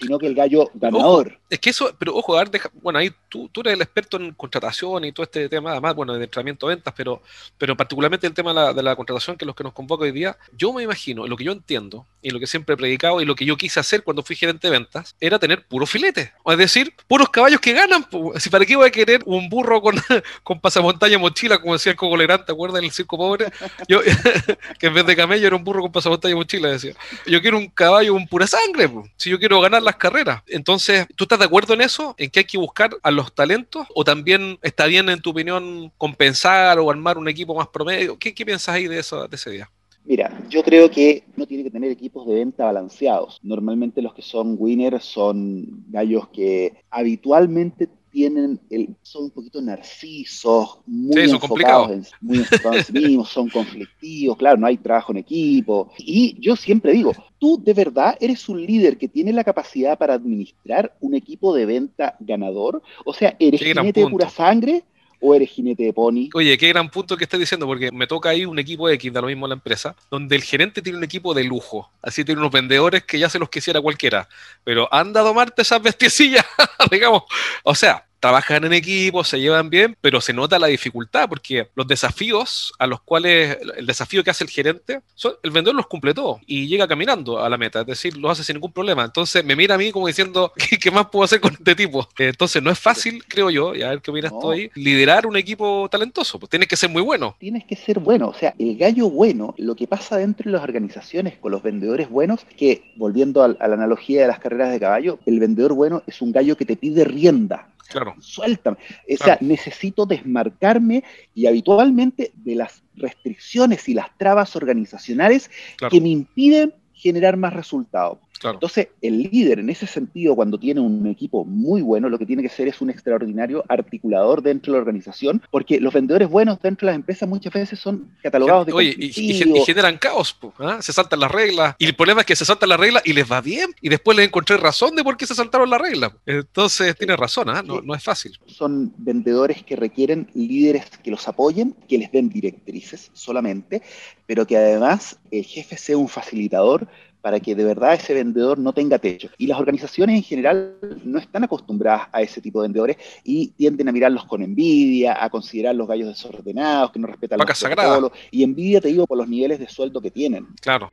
sino 0.00 0.18
que 0.18 0.26
el 0.26 0.34
gallo 0.34 0.70
ganador. 0.74 1.38
es 1.50 1.58
que 1.58 1.70
eso, 1.70 1.94
pero 1.98 2.14
ojo, 2.14 2.36
a 2.36 2.44
ver, 2.44 2.60
bueno, 2.82 2.98
ahí 2.98 3.10
tú, 3.28 3.48
tú, 3.50 3.60
eres 3.60 3.74
el 3.74 3.82
experto 3.82 4.16
en 4.16 4.32
contratación 4.32 5.04
y 5.04 5.12
todo 5.12 5.24
este 5.24 5.48
tema, 5.48 5.72
además, 5.72 5.94
bueno, 5.94 6.14
de 6.14 6.24
entrenamiento 6.24 6.66
ventas, 6.66 6.92
pero, 6.96 7.22
pero 7.58 7.76
particularmente 7.76 8.26
el 8.26 8.34
tema 8.34 8.50
de 8.50 8.56
la, 8.56 8.72
de 8.72 8.82
la 8.82 8.96
contratación, 8.96 9.36
que 9.36 9.44
es 9.44 9.46
lo 9.46 9.54
que 9.54 9.64
nos 9.64 9.72
convoca 9.72 10.04
hoy 10.04 10.12
día, 10.12 10.36
yo 10.56 10.72
me 10.72 10.82
imagino, 10.82 11.26
lo 11.26 11.36
que 11.36 11.44
yo 11.44 11.52
entiendo, 11.52 12.06
y 12.26 12.30
lo 12.30 12.40
que 12.40 12.48
siempre 12.48 12.74
he 12.74 12.76
predicado, 12.76 13.20
y 13.20 13.24
lo 13.24 13.36
que 13.36 13.44
yo 13.44 13.56
quise 13.56 13.78
hacer 13.78 14.02
cuando 14.02 14.22
fui 14.22 14.34
gerente 14.34 14.66
de 14.66 14.72
ventas, 14.72 15.14
era 15.20 15.38
tener 15.38 15.64
puro 15.64 15.86
filete. 15.86 16.32
Es 16.44 16.58
decir, 16.58 16.92
puros 17.06 17.28
caballos 17.28 17.60
que 17.60 17.72
ganan. 17.72 18.04
Si 18.38 18.50
para 18.50 18.66
qué 18.66 18.74
voy 18.74 18.88
a 18.88 18.90
querer 18.90 19.22
un 19.26 19.48
burro 19.48 19.80
con, 19.80 19.94
con 20.42 20.60
pasamontaña 20.60 21.18
mochila, 21.18 21.58
como 21.58 21.74
decía 21.74 21.92
el 21.92 21.96
Coco 21.96 22.16
¿te 22.18 22.52
acuerdas 22.52 22.80
del 22.80 22.90
circo 22.90 23.16
pobre? 23.16 23.52
Yo, 23.86 24.00
que 24.80 24.88
en 24.88 24.94
vez 24.94 25.06
de 25.06 25.14
camello 25.14 25.46
era 25.46 25.54
un 25.54 25.62
burro 25.62 25.82
con 25.82 25.92
pasamontaña 25.92 26.34
mochila, 26.34 26.68
decía. 26.68 26.94
Yo 27.26 27.40
quiero 27.40 27.58
un 27.58 27.68
caballo 27.68 28.14
con 28.14 28.26
pura 28.26 28.48
sangre, 28.48 28.90
si 29.16 29.30
yo 29.30 29.38
quiero 29.38 29.60
ganar 29.66 29.82
las 29.82 29.96
carreras. 29.96 30.42
Entonces, 30.46 31.06
¿tú 31.16 31.24
estás 31.24 31.38
de 31.38 31.44
acuerdo 31.44 31.74
en 31.74 31.82
eso? 31.82 32.14
¿En 32.18 32.30
que 32.30 32.40
hay 32.40 32.44
que 32.44 32.58
buscar 32.58 32.90
a 33.02 33.10
los 33.10 33.34
talentos? 33.34 33.86
¿O 33.94 34.04
también 34.04 34.58
está 34.62 34.86
bien, 34.86 35.08
en 35.08 35.20
tu 35.20 35.30
opinión, 35.30 35.92
compensar 35.98 36.78
o 36.78 36.90
armar 36.90 37.18
un 37.18 37.28
equipo 37.28 37.54
más 37.54 37.68
promedio? 37.68 38.18
¿Qué, 38.18 38.34
qué 38.34 38.44
piensas 38.44 38.74
ahí 38.74 38.86
de, 38.86 38.98
eso, 38.98 39.26
de 39.28 39.36
ese 39.36 39.50
día? 39.50 39.70
Mira, 40.06 40.30
yo 40.48 40.62
creo 40.62 40.88
que 40.88 41.24
no 41.34 41.46
tiene 41.46 41.64
que 41.64 41.70
tener 41.70 41.90
equipos 41.90 42.26
de 42.28 42.34
venta 42.34 42.64
balanceados. 42.64 43.40
Normalmente 43.42 44.00
los 44.00 44.14
que 44.14 44.22
son 44.22 44.54
winners 44.56 45.04
son 45.04 45.84
gallos 45.88 46.28
que 46.28 46.74
habitualmente 46.90 47.88
tienen 48.16 48.58
el, 48.70 48.96
son 49.02 49.24
un 49.24 49.30
poquito 49.30 49.60
narcisos, 49.60 50.78
muy 50.86 51.20
enfocados, 51.20 51.90
en, 51.90 52.06
muy 52.22 52.38
enfocados 52.38 52.86
sí 52.86 52.92
mismos, 52.94 53.28
son 53.28 53.50
conflictivos, 53.50 54.38
claro, 54.38 54.56
no 54.56 54.66
hay 54.66 54.78
trabajo 54.78 55.12
en 55.12 55.18
equipo. 55.18 55.90
Y 55.98 56.34
yo 56.40 56.56
siempre 56.56 56.92
digo, 56.92 57.12
tú 57.38 57.62
de 57.62 57.74
verdad 57.74 58.16
eres 58.18 58.48
un 58.48 58.64
líder 58.64 58.96
que 58.96 59.06
tiene 59.06 59.34
la 59.34 59.44
capacidad 59.44 59.98
para 59.98 60.14
administrar 60.14 60.96
un 61.02 61.14
equipo 61.14 61.54
de 61.54 61.66
venta 61.66 62.16
ganador, 62.18 62.80
o 63.04 63.12
sea, 63.12 63.36
eres 63.38 63.60
jinete 63.60 64.00
de 64.00 64.08
pura 64.08 64.30
sangre 64.30 64.84
o 65.20 65.34
eres 65.34 65.50
jinete 65.50 65.84
de 65.84 65.92
pony. 65.92 66.28
Oye, 66.34 66.56
qué 66.58 66.68
gran 66.68 66.90
punto 66.90 67.16
que 67.16 67.24
estás 67.24 67.40
diciendo, 67.40 67.66
porque 67.66 67.90
me 67.90 68.06
toca 68.06 68.30
ahí 68.30 68.44
un 68.44 68.58
equipo 68.58 68.88
X, 68.88 69.12
da 69.12 69.20
lo 69.20 69.28
mismo 69.28 69.46
la 69.46 69.54
empresa, 69.54 69.96
donde 70.10 70.36
el 70.36 70.42
gerente 70.42 70.82
tiene 70.82 70.98
un 70.98 71.04
equipo 71.04 71.34
de 71.34 71.44
lujo. 71.44 71.90
Así 72.02 72.24
tiene 72.24 72.40
unos 72.40 72.52
vendedores 72.52 73.04
que 73.04 73.18
ya 73.18 73.28
se 73.28 73.38
los 73.38 73.48
quisiera 73.48 73.80
cualquiera. 73.80 74.28
Pero 74.64 74.92
anda 74.92 75.20
a 75.20 75.24
domarte 75.24 75.62
esas 75.62 75.82
bestiecillas, 75.82 76.44
digamos. 76.90 77.22
O 77.62 77.74
sea, 77.74 78.06
trabajan 78.26 78.64
en 78.64 78.72
equipo, 78.72 79.22
se 79.22 79.38
llevan 79.38 79.70
bien, 79.70 79.96
pero 80.00 80.20
se 80.20 80.32
nota 80.32 80.58
la 80.58 80.66
dificultad 80.66 81.28
porque 81.28 81.68
los 81.76 81.86
desafíos 81.86 82.72
a 82.76 82.88
los 82.88 83.00
cuales, 83.00 83.56
el 83.76 83.86
desafío 83.86 84.24
que 84.24 84.30
hace 84.30 84.42
el 84.42 84.50
gerente, 84.50 85.00
el 85.44 85.50
vendedor 85.52 85.76
los 85.76 85.86
cumple 85.86 86.12
todo 86.12 86.40
y 86.44 86.66
llega 86.66 86.88
caminando 86.88 87.38
a 87.38 87.48
la 87.48 87.56
meta, 87.56 87.82
es 87.82 87.86
decir, 87.86 88.16
lo 88.16 88.28
hace 88.28 88.42
sin 88.42 88.54
ningún 88.54 88.72
problema. 88.72 89.04
Entonces 89.04 89.44
me 89.44 89.54
mira 89.54 89.76
a 89.76 89.78
mí 89.78 89.92
como 89.92 90.08
diciendo, 90.08 90.52
¿qué, 90.80 90.90
más 90.90 91.06
puedo 91.06 91.24
hacer 91.24 91.40
con 91.40 91.52
este 91.52 91.76
tipo? 91.76 92.08
Entonces 92.18 92.60
no 92.60 92.72
es 92.72 92.80
fácil, 92.80 93.22
creo 93.28 93.48
yo, 93.48 93.76
y 93.76 93.82
a 93.82 93.90
ver 93.90 94.00
qué 94.00 94.10
opinas 94.10 94.32
tú 94.40 94.50
ahí, 94.50 94.72
liderar 94.74 95.24
un 95.24 95.36
equipo 95.36 95.88
talentoso, 95.88 96.40
pues 96.40 96.50
tienes 96.50 96.66
que 96.66 96.74
ser 96.74 96.90
muy 96.90 97.02
bueno. 97.02 97.36
Tienes 97.38 97.64
que 97.64 97.76
ser 97.76 98.00
bueno, 98.00 98.26
o 98.30 98.34
sea, 98.34 98.56
el 98.58 98.76
gallo 98.76 99.08
bueno, 99.08 99.54
lo 99.56 99.76
que 99.76 99.86
pasa 99.86 100.16
dentro 100.16 100.50
de 100.50 100.56
las 100.56 100.64
organizaciones 100.64 101.38
con 101.38 101.52
los 101.52 101.62
vendedores 101.62 102.10
buenos, 102.10 102.44
que 102.56 102.92
volviendo 102.96 103.44
a, 103.44 103.44
a 103.44 103.68
la 103.68 103.74
analogía 103.74 104.22
de 104.22 104.26
las 104.26 104.40
carreras 104.40 104.72
de 104.72 104.80
caballo, 104.80 105.20
el 105.26 105.38
vendedor 105.38 105.74
bueno 105.74 106.02
es 106.08 106.20
un 106.20 106.32
gallo 106.32 106.56
que 106.56 106.64
te 106.64 106.74
pide 106.74 107.04
rienda 107.04 107.68
Claro. 107.88 108.14
Suéltame. 108.20 108.76
O 109.08 109.24
sea, 109.24 109.38
necesito 109.40 110.06
desmarcarme 110.06 111.04
y 111.34 111.46
habitualmente 111.46 112.32
de 112.34 112.56
las 112.56 112.82
restricciones 112.94 113.88
y 113.88 113.94
las 113.94 114.16
trabas 114.18 114.56
organizacionales 114.56 115.50
que 115.90 116.00
me 116.00 116.08
impiden 116.08 116.74
generar 116.92 117.36
más 117.36 117.52
resultados. 117.52 118.18
Entonces, 118.44 118.88
el 119.02 119.22
líder 119.22 119.58
en 119.58 119.70
ese 119.70 119.86
sentido, 119.86 120.34
cuando 120.34 120.58
tiene 120.58 120.80
un 120.80 121.06
equipo 121.06 121.44
muy 121.44 121.82
bueno, 121.82 122.08
lo 122.08 122.18
que 122.18 122.26
tiene 122.26 122.42
que 122.42 122.48
ser 122.48 122.68
es 122.68 122.80
un 122.80 122.90
extraordinario 122.90 123.64
articulador 123.68 124.42
dentro 124.42 124.72
de 124.72 124.78
la 124.78 124.82
organización, 124.82 125.42
porque 125.50 125.80
los 125.80 125.92
vendedores 125.92 126.28
buenos 126.28 126.60
dentro 126.60 126.86
de 126.86 126.92
las 126.92 126.96
empresas 126.96 127.28
muchas 127.28 127.52
veces 127.52 127.78
son 127.78 128.10
catalogados 128.22 128.66
de 128.66 128.72
Oye, 128.72 128.94
y, 128.98 129.32
generan 129.64 129.98
caos, 129.98 130.36
¿ah? 130.58 130.78
se 130.80 130.92
saltan 130.92 131.20
las 131.20 131.30
reglas, 131.30 131.76
y 131.78 131.86
el 131.86 131.94
problema 131.94 132.20
es 132.20 132.26
que 132.26 132.36
se 132.36 132.44
saltan 132.44 132.68
las 132.68 132.80
reglas 132.80 133.02
y 133.04 133.12
les 133.12 133.30
va 133.30 133.40
bien, 133.40 133.70
y 133.80 133.88
después 133.88 134.16
les 134.16 134.26
encontré 134.26 134.56
razón 134.56 134.94
de 134.94 135.04
por 135.04 135.16
qué 135.16 135.26
se 135.26 135.34
saltaron 135.34 135.70
las 135.70 135.80
reglas. 135.80 136.12
Entonces, 136.26 136.96
tiene 136.96 137.16
razón, 137.16 137.48
¿ah? 137.48 137.62
no, 137.62 137.80
no 137.80 137.94
es 137.94 138.02
fácil. 138.02 138.38
Son 138.46 138.92
vendedores 138.96 139.62
que 139.62 139.76
requieren 139.76 140.28
líderes 140.34 140.84
que 141.02 141.10
los 141.10 141.26
apoyen, 141.28 141.74
que 141.88 141.98
les 141.98 142.12
den 142.12 142.28
directrices 142.28 143.10
solamente, 143.12 143.82
pero 144.26 144.46
que 144.46 144.56
además 144.56 145.18
el 145.30 145.44
jefe 145.44 145.76
sea 145.76 145.96
un 145.96 146.08
facilitador 146.08 146.88
para 147.20 147.40
que 147.40 147.54
de 147.54 147.64
verdad 147.64 147.94
ese 147.94 148.14
vendedor 148.14 148.58
no 148.58 148.72
tenga 148.72 148.98
techo. 148.98 149.28
Y 149.38 149.46
las 149.46 149.58
organizaciones 149.58 150.16
en 150.16 150.22
general 150.22 150.76
no 151.04 151.18
están 151.18 151.44
acostumbradas 151.44 152.08
a 152.12 152.22
ese 152.22 152.40
tipo 152.40 152.60
de 152.60 152.68
vendedores 152.68 152.96
y 153.24 153.48
tienden 153.48 153.88
a 153.88 153.92
mirarlos 153.92 154.24
con 154.24 154.42
envidia, 154.42 155.22
a 155.22 155.30
considerar 155.30 155.74
los 155.74 155.88
gallos 155.88 156.08
desordenados, 156.08 156.92
que 156.92 156.98
no 156.98 157.06
respetan 157.06 157.38
los 157.38 157.60
protocolos. 157.60 158.12
Y 158.30 158.42
envidia, 158.42 158.80
te 158.80 158.88
digo, 158.88 159.06
por 159.06 159.18
los 159.18 159.28
niveles 159.28 159.58
de 159.58 159.68
sueldo 159.68 160.00
que 160.00 160.10
tienen. 160.10 160.46
Claro. 160.60 160.90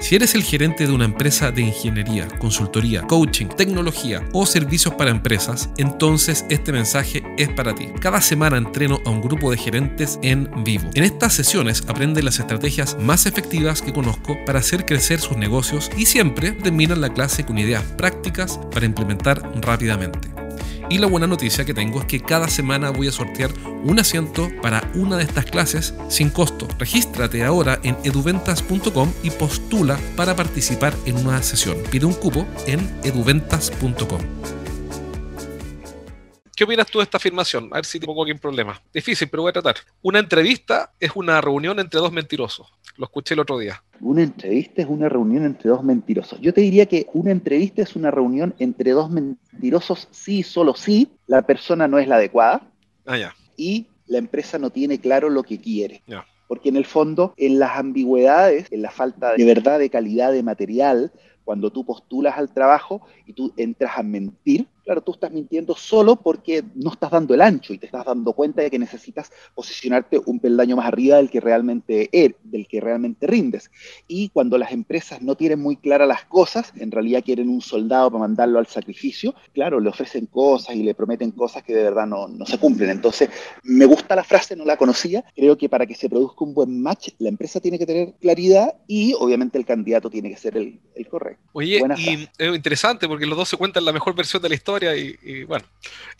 Si 0.00 0.14
eres 0.14 0.36
el 0.36 0.44
gerente 0.44 0.86
de 0.86 0.92
una 0.92 1.04
empresa 1.04 1.50
de 1.50 1.62
ingeniería, 1.62 2.28
consultoría, 2.38 3.02
coaching, 3.02 3.46
tecnología 3.46 4.22
o 4.32 4.46
servicios 4.46 4.94
para 4.94 5.10
empresas, 5.10 5.70
entonces 5.76 6.44
este 6.50 6.70
mensaje 6.70 7.24
es 7.36 7.48
para 7.48 7.74
ti. 7.74 7.88
Cada 8.00 8.20
semana 8.20 8.58
entreno 8.58 9.00
a 9.04 9.10
un 9.10 9.20
grupo 9.20 9.50
de 9.50 9.56
gerentes 9.56 10.20
en 10.22 10.48
vivo. 10.62 10.88
En 10.94 11.02
estas 11.02 11.34
sesiones 11.34 11.82
aprenden 11.88 12.24
las 12.24 12.38
estrategias 12.38 12.96
más 13.00 13.26
efectivas 13.26 13.82
que 13.82 13.92
conozco 13.92 14.36
para 14.46 14.60
hacer 14.60 14.86
crecer 14.86 15.20
sus 15.20 15.36
negocios 15.36 15.90
y 15.96 16.06
siempre 16.06 16.52
terminan 16.52 17.00
la 17.00 17.12
clase 17.12 17.44
con 17.44 17.58
ideas 17.58 17.82
prácticas 17.82 18.60
para 18.72 18.86
implementar 18.86 19.42
rápidamente. 19.60 20.28
Y 20.90 20.98
la 20.98 21.06
buena 21.06 21.26
noticia 21.26 21.66
que 21.66 21.74
tengo 21.74 22.00
es 22.00 22.06
que 22.06 22.20
cada 22.20 22.48
semana 22.48 22.88
voy 22.90 23.08
a 23.08 23.12
sortear 23.12 23.50
un 23.84 23.98
asiento 23.98 24.50
para 24.62 24.87
una 24.94 25.16
de 25.16 25.24
estas 25.24 25.44
clases 25.46 25.94
sin 26.08 26.30
costo. 26.30 26.68
Regístrate 26.78 27.44
ahora 27.44 27.78
en 27.82 27.96
eduventas.com 28.04 29.12
y 29.22 29.30
postula 29.30 29.98
para 30.16 30.36
participar 30.36 30.94
en 31.06 31.16
una 31.16 31.42
sesión. 31.42 31.78
Pide 31.90 32.06
un 32.06 32.14
cupo 32.14 32.46
en 32.66 32.80
eduventas.com. 33.04 34.20
¿Qué 36.58 36.64
opinas 36.64 36.88
tú 36.88 36.98
de 36.98 37.04
esta 37.04 37.18
afirmación? 37.18 37.68
A 37.70 37.76
ver 37.76 37.84
si 37.84 38.00
te 38.00 38.06
pongo 38.06 38.24
aquí 38.24 38.32
un 38.32 38.40
problema. 38.40 38.82
Difícil, 38.92 39.28
pero 39.28 39.44
voy 39.44 39.50
a 39.50 39.52
tratar. 39.52 39.76
Una 40.02 40.18
entrevista 40.18 40.90
es 40.98 41.12
una 41.14 41.40
reunión 41.40 41.78
entre 41.78 42.00
dos 42.00 42.10
mentirosos. 42.10 42.66
Lo 42.96 43.04
escuché 43.04 43.34
el 43.34 43.40
otro 43.40 43.60
día. 43.60 43.80
Una 44.00 44.24
entrevista 44.24 44.82
es 44.82 44.88
una 44.88 45.08
reunión 45.08 45.44
entre 45.44 45.70
dos 45.70 45.84
mentirosos. 45.84 46.40
Yo 46.40 46.52
te 46.52 46.60
diría 46.60 46.86
que 46.86 47.06
una 47.12 47.30
entrevista 47.30 47.82
es 47.82 47.94
una 47.94 48.10
reunión 48.10 48.56
entre 48.58 48.90
dos 48.90 49.08
mentirosos 49.08 50.08
sí, 50.10 50.42
solo 50.42 50.74
sí, 50.74 51.12
la 51.28 51.42
persona 51.42 51.86
no 51.86 52.00
es 52.00 52.08
la 52.08 52.16
adecuada. 52.16 52.62
Ah, 53.06 53.16
ya. 53.16 53.36
Y 53.56 53.86
la 54.08 54.18
empresa 54.18 54.58
no 54.58 54.70
tiene 54.70 54.98
claro 54.98 55.30
lo 55.30 55.42
que 55.42 55.58
quiere. 55.58 56.02
Porque 56.46 56.70
en 56.70 56.76
el 56.76 56.86
fondo, 56.86 57.34
en 57.36 57.58
las 57.58 57.76
ambigüedades, 57.76 58.66
en 58.70 58.82
la 58.82 58.90
falta 58.90 59.34
de 59.34 59.44
verdad 59.44 59.78
de 59.78 59.90
calidad 59.90 60.32
de 60.32 60.42
material, 60.42 61.12
cuando 61.44 61.70
tú 61.70 61.84
postulas 61.84 62.36
al 62.36 62.52
trabajo 62.52 63.02
y 63.26 63.32
tú 63.34 63.52
entras 63.56 63.92
a 63.96 64.02
mentir, 64.02 64.66
claro, 64.88 65.02
tú 65.02 65.12
estás 65.12 65.30
mintiendo 65.30 65.76
solo 65.76 66.16
porque 66.16 66.64
no 66.74 66.90
estás 66.90 67.10
dando 67.10 67.34
el 67.34 67.42
ancho 67.42 67.74
y 67.74 67.78
te 67.78 67.84
estás 67.84 68.06
dando 68.06 68.32
cuenta 68.32 68.62
de 68.62 68.70
que 68.70 68.78
necesitas 68.78 69.30
posicionarte 69.54 70.18
un 70.24 70.40
peldaño 70.40 70.76
más 70.76 70.86
arriba 70.86 71.18
del 71.18 71.28
que 71.28 71.40
realmente 71.40 72.08
er, 72.10 72.36
del 72.42 72.66
que 72.66 72.80
realmente 72.80 73.26
rindes. 73.26 73.70
Y 74.06 74.30
cuando 74.30 74.56
las 74.56 74.72
empresas 74.72 75.20
no 75.20 75.34
tienen 75.34 75.60
muy 75.60 75.76
claras 75.76 76.08
las 76.08 76.24
cosas, 76.24 76.72
en 76.74 76.90
realidad 76.90 77.22
quieren 77.22 77.50
un 77.50 77.60
soldado 77.60 78.10
para 78.10 78.20
mandarlo 78.20 78.58
al 78.58 78.66
sacrificio, 78.66 79.34
claro, 79.52 79.78
le 79.78 79.90
ofrecen 79.90 80.24
cosas 80.24 80.74
y 80.74 80.82
le 80.82 80.94
prometen 80.94 81.32
cosas 81.32 81.62
que 81.64 81.74
de 81.74 81.82
verdad 81.82 82.06
no, 82.06 82.26
no 82.26 82.46
se 82.46 82.56
cumplen. 82.56 82.88
Entonces, 82.88 83.28
me 83.64 83.84
gusta 83.84 84.16
la 84.16 84.24
frase, 84.24 84.56
no 84.56 84.64
la 84.64 84.78
conocía. 84.78 85.22
Creo 85.36 85.58
que 85.58 85.68
para 85.68 85.84
que 85.84 85.96
se 85.96 86.08
produzca 86.08 86.46
un 86.46 86.54
buen 86.54 86.80
match, 86.80 87.10
la 87.18 87.28
empresa 87.28 87.60
tiene 87.60 87.78
que 87.78 87.84
tener 87.84 88.14
claridad 88.22 88.74
y 88.86 89.12
obviamente 89.18 89.58
el 89.58 89.66
candidato 89.66 90.08
tiene 90.08 90.30
que 90.30 90.38
ser 90.38 90.56
el, 90.56 90.80
el 90.94 91.08
correcto. 91.08 91.42
Oye, 91.52 91.82
y 91.98 92.26
es 92.38 92.56
interesante 92.56 93.06
porque 93.06 93.26
los 93.26 93.36
dos 93.36 93.50
se 93.50 93.58
cuentan 93.58 93.84
la 93.84 93.92
mejor 93.92 94.14
versión 94.14 94.40
de 94.42 94.48
la 94.48 94.54
historia 94.54 94.77
y, 94.82 95.44
bueno, 95.44 95.64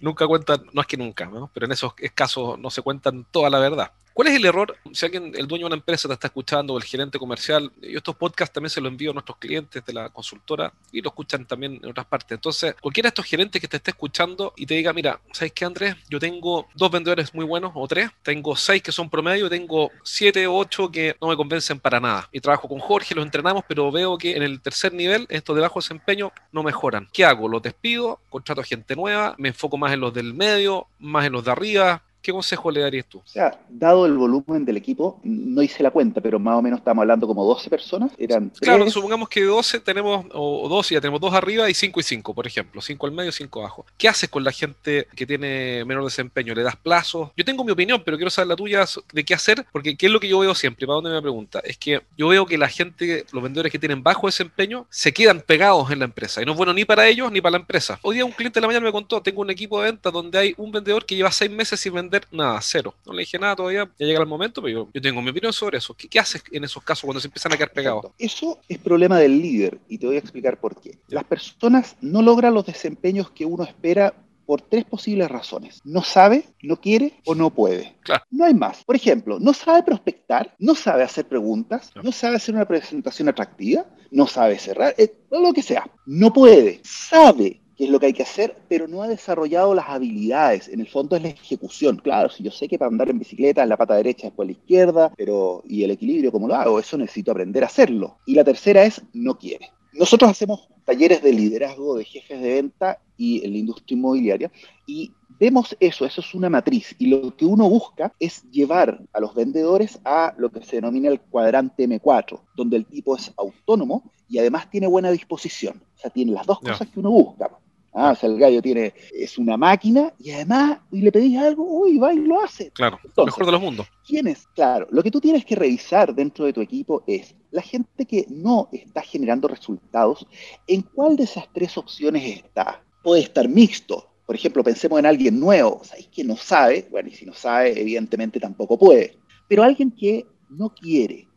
nunca 0.00 0.26
cuentan, 0.26 0.66
no 0.72 0.80
es 0.80 0.86
que 0.86 0.96
nunca, 0.96 1.30
pero 1.52 1.66
en 1.66 1.72
esos 1.72 1.94
casos 2.14 2.58
no 2.58 2.70
se 2.70 2.82
cuentan 2.82 3.24
toda 3.30 3.50
la 3.50 3.58
verdad. 3.58 3.92
¿Cuál 4.18 4.26
es 4.30 4.34
el 4.34 4.46
error? 4.46 4.76
Si 4.92 5.06
alguien, 5.06 5.32
el 5.36 5.46
dueño 5.46 5.66
de 5.66 5.66
una 5.66 5.76
empresa 5.76 6.08
te 6.08 6.14
está 6.14 6.26
escuchando 6.26 6.74
o 6.74 6.76
el 6.76 6.82
gerente 6.82 7.20
comercial, 7.20 7.70
yo 7.80 7.98
estos 7.98 8.16
podcasts 8.16 8.52
también 8.52 8.70
se 8.70 8.80
los 8.80 8.90
envío 8.90 9.12
a 9.12 9.14
nuestros 9.14 9.38
clientes 9.38 9.84
de 9.86 9.92
la 9.92 10.08
consultora 10.08 10.72
y 10.90 11.00
lo 11.00 11.10
escuchan 11.10 11.46
también 11.46 11.78
en 11.80 11.90
otras 11.90 12.04
partes. 12.06 12.32
Entonces, 12.32 12.74
cualquiera 12.80 13.06
de 13.06 13.10
estos 13.10 13.26
gerentes 13.26 13.62
que 13.62 13.68
te 13.68 13.76
esté 13.76 13.92
escuchando 13.92 14.54
y 14.56 14.66
te 14.66 14.74
diga, 14.74 14.92
mira, 14.92 15.20
¿sabes 15.30 15.52
qué, 15.52 15.64
Andrés? 15.64 15.94
Yo 16.10 16.18
tengo 16.18 16.66
dos 16.74 16.90
vendedores 16.90 17.32
muy 17.32 17.44
buenos 17.44 17.70
o 17.76 17.86
tres, 17.86 18.10
tengo 18.24 18.56
seis 18.56 18.82
que 18.82 18.90
son 18.90 19.08
promedio, 19.08 19.48
tengo 19.48 19.92
siete 20.02 20.48
o 20.48 20.56
ocho 20.56 20.90
que 20.90 21.14
no 21.20 21.28
me 21.28 21.36
convencen 21.36 21.78
para 21.78 22.00
nada. 22.00 22.28
Y 22.32 22.40
trabajo 22.40 22.66
con 22.66 22.80
Jorge, 22.80 23.14
los 23.14 23.24
entrenamos, 23.24 23.62
pero 23.68 23.92
veo 23.92 24.18
que 24.18 24.36
en 24.36 24.42
el 24.42 24.60
tercer 24.60 24.92
nivel, 24.92 25.28
estos 25.28 25.54
de 25.54 25.62
bajo 25.62 25.78
desempeño, 25.78 26.32
no 26.50 26.64
mejoran. 26.64 27.08
¿Qué 27.12 27.24
hago? 27.24 27.46
Los 27.46 27.62
despido, 27.62 28.18
contrato 28.30 28.62
a 28.62 28.64
gente 28.64 28.96
nueva, 28.96 29.36
me 29.38 29.50
enfoco 29.50 29.78
más 29.78 29.92
en 29.92 30.00
los 30.00 30.12
del 30.12 30.34
medio, 30.34 30.88
más 30.98 31.24
en 31.24 31.34
los 31.34 31.44
de 31.44 31.52
arriba, 31.52 32.02
¿Qué 32.20 32.32
consejo 32.32 32.70
le 32.70 32.80
darías 32.80 33.06
tú? 33.06 33.18
O 33.18 33.26
sea, 33.26 33.58
dado 33.68 34.04
el 34.06 34.16
volumen 34.16 34.64
del 34.64 34.76
equipo, 34.76 35.20
no 35.22 35.62
hice 35.62 35.82
la 35.82 35.90
cuenta, 35.90 36.20
pero 36.20 36.38
más 36.38 36.58
o 36.58 36.62
menos 36.62 36.80
estamos 36.80 37.02
hablando 37.02 37.26
como 37.26 37.44
12 37.44 37.70
personas. 37.70 38.12
Eran 38.18 38.50
claro, 38.60 38.88
supongamos 38.90 39.28
que 39.28 39.44
12 39.44 39.80
tenemos, 39.80 40.26
o 40.34 40.68
12 40.68 40.94
ya 40.94 41.00
tenemos 41.00 41.20
dos 41.20 41.32
arriba 41.32 41.70
y 41.70 41.74
5 41.74 42.00
y 42.00 42.02
5, 42.02 42.34
por 42.34 42.46
ejemplo. 42.46 42.82
5 42.82 43.06
al 43.06 43.12
medio, 43.12 43.32
5 43.32 43.60
abajo. 43.60 43.86
¿Qué 43.96 44.08
haces 44.08 44.28
con 44.28 44.44
la 44.44 44.52
gente 44.52 45.06
que 45.14 45.26
tiene 45.26 45.84
menor 45.84 46.04
desempeño? 46.04 46.54
¿Le 46.54 46.62
das 46.62 46.76
plazos? 46.76 47.30
Yo 47.36 47.44
tengo 47.44 47.64
mi 47.64 47.72
opinión, 47.72 48.02
pero 48.04 48.16
quiero 48.16 48.30
saber 48.30 48.48
la 48.48 48.56
tuya 48.56 48.84
de 49.12 49.24
qué 49.24 49.34
hacer, 49.34 49.64
porque 49.72 49.96
¿qué 49.96 50.06
es 50.06 50.12
lo 50.12 50.20
que 50.20 50.28
yo 50.28 50.40
veo 50.40 50.54
siempre? 50.54 50.86
¿Para 50.86 50.96
dónde 50.96 51.10
me 51.10 51.22
pregunta? 51.22 51.60
Es 51.60 51.78
que 51.78 52.02
yo 52.16 52.28
veo 52.28 52.46
que 52.46 52.58
la 52.58 52.68
gente, 52.68 53.26
los 53.32 53.42
vendedores 53.42 53.70
que 53.70 53.78
tienen 53.78 54.02
bajo 54.02 54.26
desempeño, 54.26 54.86
se 54.90 55.12
quedan 55.12 55.40
pegados 55.40 55.90
en 55.90 56.00
la 56.00 56.06
empresa. 56.06 56.42
Y 56.42 56.44
no 56.44 56.52
es 56.52 56.58
bueno 56.58 56.72
ni 56.72 56.84
para 56.84 57.06
ellos 57.06 57.30
ni 57.30 57.40
para 57.40 57.52
la 57.52 57.58
empresa. 57.58 57.98
Hoy 58.02 58.16
día 58.16 58.24
un 58.24 58.32
cliente 58.32 58.58
de 58.58 58.62
la 58.62 58.66
mañana 58.66 58.84
me 58.84 58.92
contó, 58.92 59.22
tengo 59.22 59.40
un 59.40 59.50
equipo 59.50 59.80
de 59.80 59.92
venta 59.92 60.10
donde 60.10 60.36
hay 60.36 60.54
un 60.56 60.72
vendedor 60.72 61.06
que 61.06 61.14
lleva 61.14 61.30
6 61.30 61.50
meses 61.50 61.78
sin 61.78 61.94
vender 61.94 62.07
nada, 62.30 62.58
cero. 62.62 62.94
No 63.06 63.12
le 63.12 63.20
dije 63.20 63.38
nada 63.38 63.56
todavía, 63.56 63.90
ya 63.98 64.06
llega 64.06 64.20
el 64.20 64.26
momento, 64.26 64.62
pero 64.62 64.88
yo, 64.92 65.00
tengo 65.00 65.22
mi 65.22 65.30
opinión 65.30 65.52
sobre 65.52 65.78
eso. 65.78 65.94
¿Qué, 65.94 66.18
haces 66.18 66.42
en 66.50 66.64
esos 66.64 66.82
casos 66.82 67.04
cuando 67.04 67.20
se 67.20 67.28
empiezan 67.28 67.52
a 67.52 67.56
quedar 67.56 67.72
pegados? 67.72 68.06
Eso 68.18 68.58
es 68.68 68.78
problema 68.78 69.18
del 69.18 69.40
líder 69.40 69.78
y 69.88 69.98
te 69.98 70.06
voy 70.06 70.16
a 70.16 70.20
explicar 70.20 70.58
por 70.58 70.80
qué. 70.80 70.98
Las 71.08 71.24
personas 71.24 71.96
no 72.00 72.22
logran 72.22 72.54
los 72.54 72.66
desempeños 72.66 73.30
que 73.30 73.44
uno 73.44 73.64
espera 73.64 74.14
por 74.48 74.62
tres 74.62 74.86
posibles 74.86 75.30
razones. 75.30 75.82
No 75.84 76.02
sabe, 76.02 76.44
no 76.62 76.80
quiere 76.80 77.12
o 77.26 77.34
no 77.34 77.50
puede. 77.50 77.94
No 78.30 78.46
hay 78.46 78.54
más. 78.54 78.82
Por 78.82 78.96
ejemplo, 78.96 79.38
no 79.38 79.52
sabe 79.52 79.82
prospectar, 79.82 80.54
no 80.58 80.74
sabe 80.74 81.02
hacer 81.02 81.28
preguntas, 81.28 81.92
no 82.02 82.12
sabe 82.12 82.36
hacer 82.36 82.54
una 82.54 82.64
presentación 82.64 83.28
atractiva, 83.28 83.84
no 84.10 84.26
sabe 84.26 84.58
cerrar, 84.58 84.94
eh, 84.96 85.14
lo 85.30 85.52
que 85.52 85.62
sea. 85.62 85.90
No 86.06 86.32
puede. 86.32 86.80
Sabe, 86.82 87.60
qué 87.78 87.84
es 87.84 87.90
lo 87.90 88.00
que 88.00 88.06
hay 88.06 88.12
que 88.12 88.24
hacer, 88.24 88.56
pero 88.68 88.88
no 88.88 89.02
ha 89.02 89.08
desarrollado 89.08 89.72
las 89.72 89.88
habilidades. 89.88 90.68
En 90.68 90.80
el 90.80 90.88
fondo 90.88 91.14
es 91.14 91.22
la 91.22 91.28
ejecución. 91.28 91.98
Claro, 91.98 92.28
si 92.28 92.42
yo 92.42 92.50
sé 92.50 92.66
que 92.66 92.76
para 92.76 92.90
andar 92.90 93.08
en 93.08 93.20
bicicleta 93.20 93.62
es 93.62 93.68
la 93.68 93.76
pata 93.76 93.94
derecha, 93.94 94.26
después 94.26 94.48
la 94.48 94.52
izquierda, 94.52 95.12
pero 95.16 95.62
¿y 95.68 95.84
el 95.84 95.92
equilibrio 95.92 96.32
cómo 96.32 96.48
lo 96.48 96.56
hago? 96.56 96.80
Eso 96.80 96.98
necesito 96.98 97.30
aprender 97.30 97.62
a 97.62 97.68
hacerlo. 97.68 98.18
Y 98.26 98.34
la 98.34 98.42
tercera 98.42 98.84
es 98.84 99.00
no 99.12 99.38
quiere. 99.38 99.70
Nosotros 99.92 100.32
hacemos 100.32 100.68
talleres 100.84 101.22
de 101.22 101.32
liderazgo 101.32 101.96
de 101.96 102.04
jefes 102.04 102.42
de 102.42 102.54
venta 102.54 102.98
y 103.16 103.44
en 103.44 103.52
la 103.52 103.58
industria 103.58 103.96
inmobiliaria 103.96 104.50
y 104.86 105.12
vemos 105.38 105.76
eso, 105.80 106.04
eso 106.04 106.20
es 106.20 106.34
una 106.34 106.50
matriz 106.50 106.94
y 106.98 107.06
lo 107.06 107.36
que 107.36 107.44
uno 107.44 107.68
busca 107.68 108.12
es 108.18 108.42
llevar 108.50 109.00
a 109.12 109.20
los 109.20 109.34
vendedores 109.34 110.00
a 110.04 110.34
lo 110.36 110.50
que 110.50 110.62
se 110.64 110.76
denomina 110.76 111.08
el 111.08 111.20
cuadrante 111.20 111.88
M4, 111.88 112.40
donde 112.56 112.76
el 112.76 112.86
tipo 112.86 113.16
es 113.16 113.32
autónomo 113.36 114.10
y 114.28 114.38
además 114.38 114.70
tiene 114.70 114.86
buena 114.86 115.10
disposición. 115.10 115.80
O 115.96 116.00
sea, 116.00 116.10
tiene 116.10 116.32
las 116.32 116.46
dos 116.46 116.60
cosas 116.60 116.88
que 116.88 117.00
uno 117.00 117.10
busca. 117.10 117.50
Ah, 118.00 118.12
o 118.12 118.14
sea, 118.14 118.28
el 118.28 118.38
gallo 118.38 118.62
tiene, 118.62 118.94
es 119.12 119.38
una 119.38 119.56
máquina 119.56 120.14
y 120.20 120.30
además, 120.30 120.78
y 120.92 121.00
le 121.00 121.10
pedís 121.10 121.36
algo, 121.36 121.64
uy, 121.64 121.98
va 121.98 122.14
y 122.14 122.18
lo 122.18 122.40
hace. 122.40 122.70
Claro, 122.70 123.00
lo 123.16 123.24
mejor 123.26 123.44
de 123.44 123.50
los 123.50 123.60
mundos. 123.60 123.88
¿Quién 124.06 124.28
es? 124.28 124.46
Claro, 124.54 124.86
lo 124.92 125.02
que 125.02 125.10
tú 125.10 125.20
tienes 125.20 125.44
que 125.44 125.56
revisar 125.56 126.14
dentro 126.14 126.44
de 126.44 126.52
tu 126.52 126.60
equipo 126.60 127.02
es 127.08 127.34
la 127.50 127.60
gente 127.60 128.06
que 128.06 128.24
no 128.28 128.68
está 128.70 129.02
generando 129.02 129.48
resultados, 129.48 130.26
¿en 130.68 130.82
cuál 130.82 131.16
de 131.16 131.24
esas 131.24 131.52
tres 131.52 131.76
opciones 131.76 132.36
está? 132.36 132.84
Puede 133.02 133.22
estar 133.22 133.48
mixto. 133.48 134.06
Por 134.26 134.36
ejemplo, 134.36 134.62
pensemos 134.62 134.98
en 135.00 135.06
alguien 135.06 135.40
nuevo, 135.40 135.80
¿sabéis 135.82 136.06
que 136.06 136.22
no 136.22 136.36
sabe? 136.36 136.86
Bueno, 136.92 137.08
y 137.08 137.14
si 137.14 137.26
no 137.26 137.34
sabe, 137.34 137.80
evidentemente 137.80 138.38
tampoco 138.38 138.78
puede. 138.78 139.16
Pero 139.48 139.64
alguien 139.64 139.90
que 139.90 140.24
no 140.50 140.72
quiere, 140.72 141.27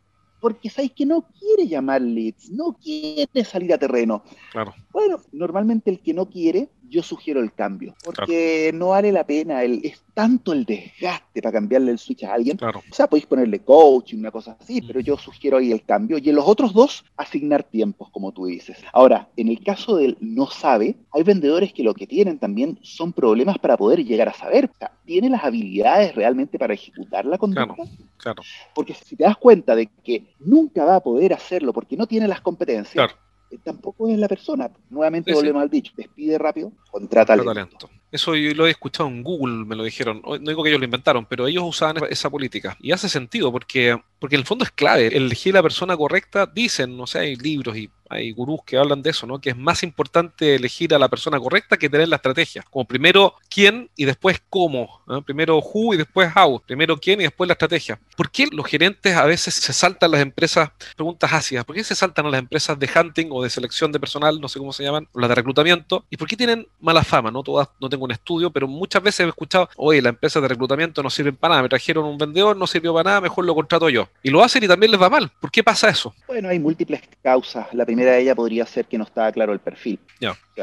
porque 0.42 0.68
sabéis 0.68 0.90
que 0.90 1.06
no 1.06 1.24
quiere 1.38 1.68
llamar 1.68 2.02
leads, 2.02 2.50
no 2.50 2.72
quiere 2.72 3.44
salir 3.44 3.72
a 3.72 3.78
terreno. 3.78 4.24
Claro. 4.50 4.74
Bueno, 4.90 5.20
normalmente 5.30 5.88
el 5.88 6.00
que 6.00 6.12
no 6.12 6.28
quiere 6.28 6.68
yo 6.92 7.02
sugiero 7.02 7.40
el 7.40 7.54
cambio, 7.54 7.94
porque 8.04 8.70
no 8.74 8.88
vale 8.88 9.10
la 9.10 9.24
pena, 9.24 9.64
el, 9.64 9.80
es 9.82 10.02
tanto 10.12 10.52
el 10.52 10.66
desgaste 10.66 11.40
para 11.40 11.54
cambiarle 11.54 11.90
el 11.90 11.98
switch 11.98 12.24
a 12.24 12.34
alguien. 12.34 12.58
O 12.62 12.94
sea, 12.94 13.06
podéis 13.06 13.24
ponerle 13.26 13.60
coaching, 13.60 14.18
una 14.18 14.30
cosa 14.30 14.56
así, 14.60 14.82
pero 14.82 15.00
yo 15.00 15.16
sugiero 15.16 15.56
ahí 15.56 15.72
el 15.72 15.82
cambio. 15.84 16.18
Y 16.18 16.28
en 16.28 16.36
los 16.36 16.46
otros 16.46 16.74
dos, 16.74 17.04
asignar 17.16 17.62
tiempos, 17.62 18.10
como 18.10 18.32
tú 18.32 18.44
dices. 18.44 18.76
Ahora, 18.92 19.28
en 19.38 19.48
el 19.48 19.64
caso 19.64 19.96
del 19.96 20.18
no 20.20 20.50
sabe, 20.50 20.96
hay 21.12 21.22
vendedores 21.22 21.72
que 21.72 21.82
lo 21.82 21.94
que 21.94 22.06
tienen 22.06 22.38
también 22.38 22.78
son 22.82 23.14
problemas 23.14 23.56
para 23.58 23.78
poder 23.78 24.04
llegar 24.04 24.28
a 24.28 24.34
saber. 24.34 24.66
O 24.66 24.78
sea, 24.78 24.92
¿tiene 25.06 25.30
las 25.30 25.44
habilidades 25.44 26.14
realmente 26.14 26.58
para 26.58 26.74
ejecutar 26.74 27.24
la 27.24 27.38
conducta? 27.38 27.74
Claro, 27.74 27.90
claro. 28.18 28.42
Porque 28.74 28.92
si 28.92 29.16
te 29.16 29.24
das 29.24 29.38
cuenta 29.38 29.74
de 29.74 29.88
que 30.04 30.26
nunca 30.40 30.84
va 30.84 30.96
a 30.96 31.00
poder 31.00 31.32
hacerlo 31.32 31.72
porque 31.72 31.96
no 31.96 32.06
tiene 32.06 32.28
las 32.28 32.42
competencias, 32.42 33.14
tampoco 33.58 34.08
es 34.08 34.18
la 34.18 34.28
persona. 34.28 34.70
Nuevamente 34.90 35.32
volvemos 35.32 35.62
al 35.62 35.70
dicho, 35.70 35.92
despide 35.96 36.38
rápido, 36.38 36.72
contrata 36.90 37.36
talento. 37.36 37.90
Eso 38.12 38.36
yo 38.36 38.54
lo 38.54 38.66
he 38.66 38.70
escuchado 38.70 39.08
en 39.08 39.22
Google, 39.22 39.64
me 39.64 39.74
lo 39.74 39.82
dijeron. 39.82 40.22
No 40.24 40.38
digo 40.38 40.62
que 40.62 40.68
ellos 40.68 40.80
lo 40.80 40.84
inventaron, 40.84 41.26
pero 41.26 41.46
ellos 41.46 41.64
usaban 41.66 41.96
esa 42.10 42.30
política. 42.30 42.76
Y 42.80 42.92
hace 42.92 43.08
sentido 43.08 43.50
porque, 43.50 43.98
porque 44.18 44.36
en 44.36 44.40
el 44.40 44.46
fondo 44.46 44.64
es 44.64 44.70
clave. 44.70 45.08
Elegir 45.16 45.54
la 45.54 45.62
persona 45.62 45.96
correcta, 45.96 46.46
dicen, 46.46 46.96
no 46.96 47.06
sé, 47.06 47.20
hay 47.20 47.36
libros 47.36 47.76
y 47.76 47.90
hay 48.12 48.30
gurús 48.32 48.60
que 48.66 48.76
hablan 48.76 49.00
de 49.00 49.10
eso, 49.10 49.26
¿no? 49.26 49.40
Que 49.40 49.50
es 49.50 49.56
más 49.56 49.82
importante 49.82 50.54
elegir 50.54 50.94
a 50.94 50.98
la 50.98 51.08
persona 51.08 51.40
correcta 51.40 51.78
que 51.78 51.88
tener 51.88 52.08
la 52.08 52.16
estrategia. 52.16 52.62
Como 52.70 52.84
primero 52.84 53.34
quién 53.48 53.90
y 53.96 54.04
después 54.04 54.42
cómo. 54.50 55.00
Primero 55.24 55.58
who 55.58 55.94
y 55.94 55.96
después 55.96 56.30
how. 56.36 56.60
Primero 56.60 56.98
quién 56.98 57.20
y 57.20 57.24
después 57.24 57.48
la 57.48 57.54
estrategia. 57.54 57.98
¿Por 58.14 58.30
qué 58.30 58.48
los 58.52 58.66
gerentes 58.66 59.16
a 59.16 59.24
veces 59.24 59.54
se 59.54 59.72
saltan 59.72 60.10
las 60.10 60.20
empresas? 60.20 60.70
Preguntas 60.94 61.32
ácidas. 61.32 61.64
¿Por 61.64 61.74
qué 61.74 61.82
se 61.82 61.94
saltan 61.94 62.26
a 62.26 62.30
las 62.30 62.40
empresas 62.40 62.78
de 62.78 62.90
hunting 62.94 63.28
o 63.30 63.42
de 63.42 63.48
selección 63.48 63.90
de 63.90 63.98
personal, 63.98 64.38
no 64.38 64.48
sé 64.48 64.58
cómo 64.58 64.74
se 64.74 64.84
llaman, 64.84 65.08
o 65.12 65.18
las 65.18 65.30
de 65.30 65.34
reclutamiento? 65.34 66.04
¿Y 66.10 66.18
por 66.18 66.28
qué 66.28 66.36
tienen 66.36 66.68
mala 66.80 67.02
fama? 67.04 67.30
No 67.30 67.42
todas, 67.42 67.70
no 67.80 67.88
tengo 67.88 68.01
un 68.04 68.12
estudio, 68.12 68.50
pero 68.50 68.68
muchas 68.68 69.02
veces 69.02 69.20
he 69.26 69.28
escuchado, 69.28 69.68
oye, 69.76 70.02
las 70.02 70.10
empresas 70.10 70.42
de 70.42 70.48
reclutamiento 70.48 71.02
no 71.02 71.10
sirven 71.10 71.36
para 71.36 71.52
nada. 71.52 71.62
Me 71.62 71.68
trajeron 71.68 72.04
un 72.04 72.18
vendedor, 72.18 72.56
no 72.56 72.66
sirvió 72.66 72.92
para 72.94 73.10
nada, 73.10 73.20
mejor 73.20 73.44
lo 73.44 73.54
contrato 73.54 73.88
yo. 73.88 74.08
Y 74.22 74.30
lo 74.30 74.42
hacen 74.42 74.62
y 74.64 74.68
también 74.68 74.92
les 74.92 75.00
va 75.00 75.10
mal. 75.10 75.30
¿Por 75.40 75.50
qué 75.50 75.62
pasa 75.62 75.88
eso? 75.88 76.14
Bueno, 76.26 76.48
hay 76.48 76.58
múltiples 76.58 77.02
causas. 77.22 77.72
La 77.72 77.84
primera 77.84 78.12
de 78.12 78.22
ellas 78.22 78.36
podría 78.36 78.66
ser 78.66 78.86
que 78.86 78.98
no 78.98 79.04
estaba 79.04 79.32
claro 79.32 79.52
el 79.52 79.60
perfil. 79.60 79.98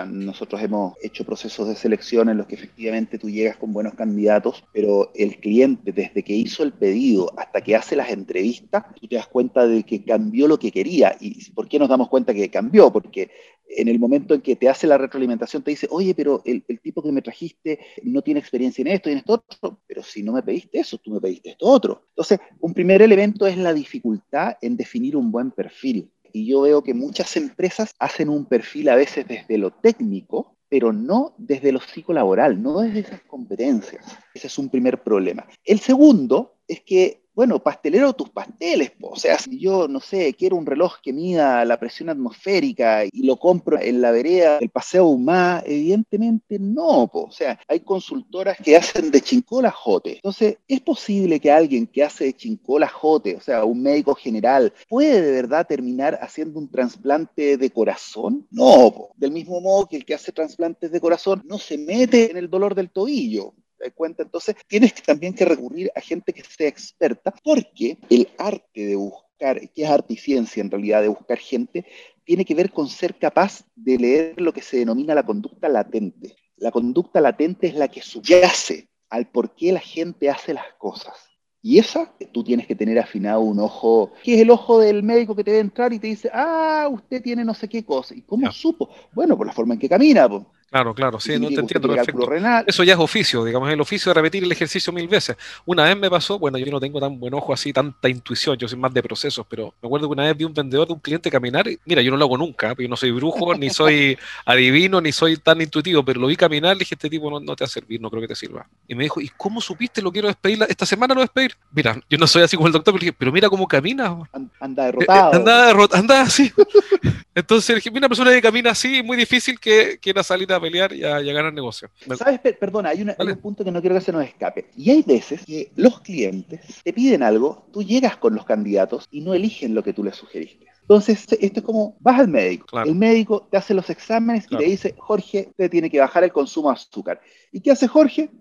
nosotros 0.07 0.61
hemos 0.61 0.93
hecho 1.01 1.25
procesos 1.25 1.67
de 1.67 1.75
selección 1.75 2.29
en 2.29 2.37
los 2.37 2.47
que 2.47 2.55
efectivamente 2.55 3.17
tú 3.17 3.29
llegas 3.29 3.57
con 3.57 3.73
buenos 3.73 3.93
candidatos, 3.93 4.63
pero 4.71 5.11
el 5.15 5.37
cliente 5.37 5.91
desde 5.91 6.23
que 6.23 6.33
hizo 6.33 6.63
el 6.63 6.73
pedido 6.73 7.31
hasta 7.37 7.61
que 7.61 7.75
hace 7.75 7.95
las 7.95 8.09
entrevistas, 8.09 8.83
tú 8.99 9.07
te 9.07 9.15
das 9.15 9.27
cuenta 9.27 9.67
de 9.67 9.83
que 9.83 10.03
cambió 10.03 10.47
lo 10.47 10.59
que 10.59 10.71
quería. 10.71 11.15
¿Y 11.19 11.51
por 11.51 11.67
qué 11.67 11.79
nos 11.79 11.89
damos 11.89 12.09
cuenta 12.09 12.33
que 12.33 12.49
cambió? 12.49 12.91
Porque 12.91 13.31
en 13.69 13.87
el 13.87 13.99
momento 13.99 14.33
en 14.33 14.41
que 14.41 14.55
te 14.55 14.67
hace 14.67 14.87
la 14.87 14.97
retroalimentación 14.97 15.63
te 15.63 15.71
dice, 15.71 15.87
oye, 15.91 16.15
pero 16.15 16.41
el, 16.45 16.63
tipo 16.81 17.03
que 17.03 17.11
me 17.11 17.21
trajiste 17.21 17.79
no 18.03 18.21
tiene 18.21 18.39
experiencia 18.39 18.81
en 18.81 18.87
esto 18.87 19.09
y 19.09 19.13
en 19.13 19.19
esto 19.19 19.33
otro, 19.33 19.79
pero 19.87 20.03
si 20.03 20.23
no 20.23 20.33
me 20.33 20.43
pediste 20.43 20.79
eso, 20.79 20.97
tú 20.97 21.11
me 21.11 21.21
pediste 21.21 21.51
esto 21.51 21.67
otro. 21.67 22.03
Entonces, 22.09 22.39
un 22.59 22.73
primer 22.73 23.01
elemento 23.01 23.45
es 23.45 23.57
la 23.57 23.73
dificultad 23.73 24.57
en 24.61 24.75
definir 24.75 25.15
un 25.15 25.31
buen 25.31 25.51
perfil. 25.51 26.11
Y 26.31 26.47
yo 26.47 26.61
veo 26.61 26.83
que 26.83 26.93
muchas 26.93 27.35
empresas 27.37 27.93
hacen 27.99 28.29
un 28.29 28.45
perfil 28.45 28.89
a 28.89 28.95
veces 28.95 29.27
desde 29.27 29.57
lo 29.57 29.71
técnico, 29.71 30.55
pero 30.69 30.93
no 30.93 31.33
desde 31.37 31.71
lo 31.71 31.79
psicolaboral, 31.79 32.61
no 32.61 32.81
desde 32.81 32.99
esas 32.99 33.21
competencias. 33.21 34.05
Ese 34.33 34.47
es 34.47 34.57
un 34.57 34.69
primer 34.69 35.01
problema. 35.01 35.47
El 35.65 35.79
segundo 35.79 36.55
es 36.67 36.81
que 36.81 37.23
bueno, 37.39 37.63
pastelero 37.63 38.11
tus 38.11 38.29
pasteles, 38.31 38.91
o 38.99 39.15
sea, 39.15 39.39
si 39.39 39.57
yo, 39.57 39.87
no 39.87 40.01
sé, 40.01 40.33
quiero 40.33 40.57
un 40.57 40.65
reloj 40.65 40.95
que 41.01 41.13
mida 41.13 41.63
la 41.63 41.79
presión 41.79 42.09
atmosférica 42.09 43.05
y 43.05 43.23
lo 43.23 43.37
compro 43.37 43.79
en 43.79 44.01
la 44.01 44.11
vereda 44.11 44.59
del 44.59 44.67
Paseo 44.67 45.05
Humá, 45.05 45.63
evidentemente 45.65 46.59
no, 46.59 47.03
o 47.03 47.31
sea, 47.31 47.57
hay 47.69 47.79
consultoras 47.79 48.57
que 48.57 48.75
hacen 48.75 49.09
de 49.09 49.21
chincola 49.21 49.71
jote. 49.71 50.15
Entonces, 50.15 50.57
¿es 50.67 50.81
posible 50.81 51.39
que 51.39 51.49
alguien 51.49 51.87
que 51.87 52.03
hace 52.03 52.25
de 52.25 52.33
chincola 52.33 52.89
jote, 52.89 53.37
o 53.37 53.39
sea, 53.39 53.63
un 53.63 53.81
médico 53.83 54.15
general, 54.15 54.73
puede 54.89 55.21
de 55.21 55.31
verdad 55.31 55.65
terminar 55.65 56.19
haciendo 56.21 56.59
un 56.59 56.69
trasplante 56.69 57.55
de 57.55 57.71
corazón? 57.71 58.47
No, 58.51 59.11
del 59.15 59.31
mismo 59.31 59.61
modo 59.61 59.87
que 59.87 59.95
el 59.95 60.03
que 60.03 60.15
hace 60.15 60.33
trasplantes 60.33 60.91
de 60.91 60.99
corazón 60.99 61.43
no 61.45 61.57
se 61.57 61.77
mete 61.77 62.31
en 62.31 62.35
el 62.35 62.49
dolor 62.49 62.75
del 62.75 62.89
tobillo 62.89 63.53
cuenta. 63.95 64.23
Entonces, 64.23 64.55
tienes 64.67 64.93
también 64.95 65.33
que 65.33 65.45
recurrir 65.45 65.91
a 65.95 66.01
gente 66.01 66.33
que 66.33 66.43
sea 66.43 66.67
experta, 66.67 67.33
porque 67.43 67.97
el 68.09 68.29
arte 68.37 68.85
de 68.85 68.95
buscar, 68.95 69.59
que 69.71 69.83
es 69.83 69.89
arte 69.89 70.13
y 70.13 70.17
ciencia 70.17 70.61
en 70.61 70.71
realidad, 70.71 71.01
de 71.01 71.07
buscar 71.07 71.37
gente, 71.37 71.85
tiene 72.23 72.45
que 72.45 72.55
ver 72.55 72.71
con 72.71 72.87
ser 72.87 73.15
capaz 73.17 73.63
de 73.75 73.97
leer 73.97 74.41
lo 74.41 74.53
que 74.53 74.61
se 74.61 74.77
denomina 74.77 75.15
la 75.15 75.25
conducta 75.25 75.67
latente. 75.67 76.35
La 76.57 76.71
conducta 76.71 77.21
latente 77.21 77.67
es 77.67 77.75
la 77.75 77.87
que 77.87 78.01
subyace 78.01 78.89
al 79.09 79.27
por 79.27 79.55
qué 79.55 79.71
la 79.71 79.79
gente 79.79 80.29
hace 80.29 80.53
las 80.53 80.73
cosas. 80.77 81.15
Y 81.61 81.77
esa, 81.77 82.13
tú 82.31 82.43
tienes 82.43 82.67
que 82.67 82.75
tener 82.75 82.97
afinado 82.99 83.41
un 83.41 83.59
ojo, 83.59 84.13
que 84.23 84.35
es 84.35 84.41
el 84.41 84.49
ojo 84.49 84.79
del 84.79 85.03
médico 85.03 85.35
que 85.35 85.43
te 85.43 85.51
ve 85.51 85.59
entrar 85.59 85.91
y 85.91 85.99
te 85.99 86.07
dice, 86.07 86.29
ah, 86.33 86.87
usted 86.89 87.21
tiene 87.21 87.43
no 87.43 87.53
sé 87.53 87.67
qué 87.67 87.83
cosa. 87.83 88.15
¿Y 88.15 88.21
cómo 88.21 88.49
supo? 88.51 88.89
Bueno, 89.13 89.37
por 89.37 89.45
la 89.45 89.51
forma 89.51 89.73
en 89.73 89.79
que 89.79 89.89
camina. 89.89 90.29
Claro, 90.69 90.93
claro, 90.93 91.19
sí, 91.19 91.39
no 91.39 91.47
te 91.47 91.55
entiendo 91.55 91.87
perfecto. 91.87 92.29
Eso 92.67 92.83
ya 92.83 92.93
es 92.93 92.99
oficio, 92.99 93.43
digamos, 93.43 93.69
el 93.71 93.81
oficio 93.81 94.11
de 94.11 94.13
repetir 94.13 94.43
el 94.43 94.51
ejercicio 94.51 94.93
mil 94.93 95.07
veces. 95.07 95.35
Una 95.65 95.85
vez 95.85 95.97
me 95.97 96.09
pasó, 96.09 96.37
bueno, 96.37 96.57
yo 96.59 96.71
no 96.71 96.79
tengo 96.79 96.99
tan 96.99 97.19
buen 97.19 97.33
ojo 97.33 97.53
así, 97.53 97.73
tanta 97.73 98.07
intuición, 98.07 98.55
yo 98.55 98.67
soy 98.67 98.77
más 98.77 98.93
de 98.93 99.01
procesos, 99.01 99.45
pero 99.49 99.73
me 99.81 99.87
acuerdo 99.87 100.07
que 100.07 100.13
una 100.13 100.23
vez 100.23 100.37
vi 100.37 100.43
un 100.43 100.53
vendedor 100.53 100.87
de 100.87 100.93
un 100.93 100.99
cliente 100.99 101.31
caminar, 101.31 101.67
y, 101.67 101.79
mira, 101.85 102.01
yo 102.01 102.11
no 102.11 102.17
lo 102.17 102.25
hago 102.25 102.37
nunca, 102.37 102.75
yo 102.77 102.87
no 102.87 102.95
soy 102.95 103.11
brujo, 103.11 103.55
ni 103.55 103.69
soy 103.69 104.17
adivino, 104.45 105.01
ni 105.01 105.11
soy 105.11 105.37
tan 105.37 105.59
intuitivo, 105.59 106.03
pero 106.03 106.19
lo 106.19 106.27
vi 106.27 106.35
caminar, 106.35 106.75
le 106.75 106.79
dije, 106.79 106.93
este 106.95 107.09
tipo 107.09 107.39
no, 107.39 107.55
te 107.55 107.63
va 107.63 107.65
a 107.65 107.69
servir, 107.69 107.99
no 107.99 108.09
creo 108.11 108.21
que 108.21 108.27
te 108.27 108.35
sirva. 108.35 108.67
Y 108.87 108.93
me 108.93 109.03
dijo, 109.03 109.19
¿y 109.21 109.29
cómo 109.29 109.61
supiste? 109.61 110.01
Lo 110.01 110.11
quiero 110.11 110.27
despedir, 110.27 110.63
esta 110.69 110.85
semana 110.85 111.15
lo 111.15 111.21
despedir. 111.21 111.55
Mira, 111.71 111.99
yo 112.09 112.17
no 112.17 112.27
soy 112.27 112.43
así 112.43 112.55
como 112.55 112.67
el 112.67 112.73
doctor, 112.73 112.93
pero 112.93 113.01
dije, 113.01 113.15
pero 113.17 113.31
mira 113.31 113.49
cómo 113.49 113.67
camina. 113.67 114.17
Anda 114.59 114.85
derrotado. 114.85 115.31
Eh, 115.31 115.33
eh, 115.33 115.37
anda 115.37 115.65
derrotado, 115.67 115.99
anda 115.99 116.21
así. 116.21 116.51
Entonces, 117.35 117.75
dije, 117.75 117.89
una 117.89 118.07
persona 118.07 118.31
que 118.31 118.41
camina 118.41 118.71
así, 118.71 118.97
es 118.97 119.05
muy 119.05 119.17
difícil 119.17 119.59
que 119.59 119.97
quiera 119.99 120.23
salir 120.23 120.51
a 120.51 120.58
pelear 120.61 120.93
y 120.93 121.03
a 121.03 121.19
llegar 121.19 121.45
al 121.45 121.53
negocio. 121.53 121.89
¿Sabes? 122.17 122.39
Perdona, 122.59 122.89
hay, 122.89 123.01
un 123.01 123.37
punto 123.37 123.63
que 123.63 123.71
no 123.71 123.81
quiero 123.81 123.95
que 123.95 124.01
se 124.01 124.11
nos 124.11 124.23
escape. 124.23 124.69
Y 124.75 124.89
hay 124.91 125.03
veces 125.03 125.45
que 125.45 125.71
los 125.75 126.01
clientes 126.01 126.81
te 126.83 126.93
piden 126.93 127.23
algo, 127.23 127.67
tú 127.71 127.83
llegas 127.83 128.17
con 128.17 128.35
los 128.35 128.45
candidatos 128.45 129.07
y 129.11 129.21
no 129.21 129.33
eligen 129.33 129.73
lo 129.75 129.83
que 129.83 129.93
tú 129.93 130.03
les 130.03 130.15
sugeriste. 130.15 130.67
Entonces, 130.81 131.27
esto 131.39 131.59
es 131.59 131.65
como, 131.65 131.97
vas 131.99 132.19
al 132.19 132.27
médico, 132.27 132.79
el 132.81 132.95
médico 132.95 133.47
te 133.51 133.57
hace 133.57 133.75
los 133.75 133.89
exámenes 133.91 134.47
y 134.49 134.57
te 134.57 134.63
dice, 134.63 134.95
Jorge, 134.97 135.47
usted 135.51 135.69
tiene 135.69 135.89
que 135.89 135.99
bajar 135.99 136.23
el 136.23 136.31
consumo 136.31 136.69
de 136.69 136.73
azúcar. 136.73 137.21
¿Y 137.51 137.61
qué 137.61 137.71
hace 137.71 137.87
Jorge? 137.87 138.31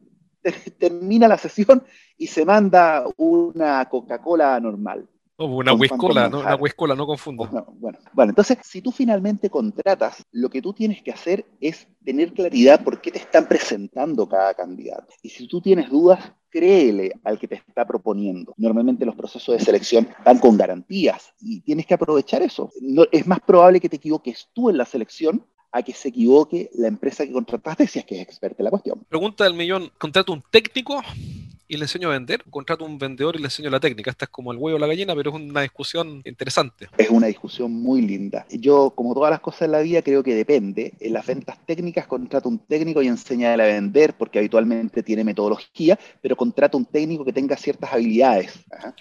Termina 0.79 1.29
la 1.29 1.37
sesión 1.37 1.85
y 2.17 2.27
se 2.27 2.47
manda 2.47 3.05
una 3.17 3.87
Coca-Cola 3.91 4.59
normal 4.61 5.07
una 5.46 5.72
huescola, 5.72 6.29
¿no? 6.29 6.40
Una 6.40 6.57
huescola, 6.57 6.94
no 6.94 7.07
confundo. 7.07 7.48
bueno, 7.79 7.98
bueno, 8.12 8.31
entonces, 8.31 8.59
si 8.62 8.83
tú 8.83 8.90
finalmente 8.90 9.48
contratas, 9.48 10.24
lo 10.33 10.51
que 10.51 10.61
tú 10.61 10.72
tienes 10.72 11.03
que 11.03 11.12
hacer 11.12 11.46
es 11.61 11.87
tener 12.05 12.33
claridad 12.33 12.83
por 12.83 13.01
qué 13.01 13.11
te 13.12 13.18
están 13.18 13.46
presentando 13.46 14.29
cada 14.29 14.55
candidato. 14.55 15.14
Y 15.22 15.29
si 15.29 15.46
tú 15.46 15.61
tienes 15.61 15.90
dudas, 15.90 16.33
créele 16.51 17.12
al 17.24 17.38
que 17.38 17.46
te 17.46 17.57
está 17.57 17.87
proponiendo. 17.87 18.55
Normalmente 18.57 19.07
los 19.07 19.14
procesos 19.14 19.57
de 19.57 19.64
selección 19.64 20.09
van 20.24 20.38
con 20.38 20.57
garantías 20.57 21.33
y 21.40 21.61
tienes 21.61 21.87
que 21.87 21.94
aprovechar 21.94 22.42
eso. 22.42 22.70
No, 22.81 23.05
es 23.12 23.27
más 23.27 23.40
probable 23.40 23.81
que 23.81 23.88
te 23.88 23.96
equivoques 23.96 24.48
tú 24.53 24.70
en 24.70 24.79
la 24.79 24.85
selección 24.85 25.44
a 25.70 25.83
que 25.83 25.92
se 25.92 26.09
equivoque 26.09 26.70
la 26.74 26.88
empresa 26.88 27.27
que 27.27 27.33
contrataste 27.33 27.87
si 27.87 27.98
es 27.98 28.05
que 28.07 28.16
es 28.16 28.22
experta 28.22 28.57
en 28.61 28.64
la 28.64 28.70
cuestión. 28.70 29.05
Pregunta 29.09 29.44
del 29.44 29.55
millón, 29.55 29.90
¿contrato 29.98 30.33
un 30.33 30.42
técnico 30.51 31.03
y 31.69 31.77
le 31.77 31.85
enseño 31.85 32.09
a 32.09 32.13
vender, 32.13 32.43
contrato 32.51 32.85
un 32.85 32.99
vendedor 32.99 33.37
y 33.37 33.41
le 33.41 33.45
enseño 33.45 33.71
la 33.71 33.79
técnica. 33.79 34.11
Esta 34.11 34.25
es 34.25 34.31
como 34.31 34.53
el 34.53 34.59
huevo 34.59 34.77
o 34.77 34.79
la 34.79 34.87
gallina, 34.87 35.15
pero 35.15 35.31
es 35.31 35.37
una 35.37 35.61
discusión 35.61 36.23
interesante. 36.25 36.89
Es 36.97 37.11
una 37.11 37.27
discusión 37.27 37.71
muy 37.73 38.01
linda. 38.03 38.47
Yo, 38.51 38.91
como 38.91 39.15
todas 39.15 39.31
las 39.31 39.41
cosas 39.41 39.63
en 39.63 39.73
la 39.73 39.81
vida, 39.81 40.03
creo 40.03 40.23
que 40.23 40.35
depende. 40.35 40.95
En 40.99 41.13
las 41.13 41.27
ventas 41.27 41.59
técnicas 41.67 42.07
contrato 42.07 42.49
un 42.49 42.59
técnico 42.59 43.03
y 43.03 43.09
enseña 43.09 43.53
a 43.53 43.57
vender, 43.57 44.15
porque 44.15 44.39
habitualmente 44.39 45.03
tiene 45.03 45.25
metodología, 45.25 45.99
pero 46.23 46.37
contrato 46.37 46.79
un 46.79 46.87
técnico 46.87 47.25
que 47.25 47.33
tenga 47.33 47.57
ciertas 47.57 47.93
habilidades. 47.93 48.59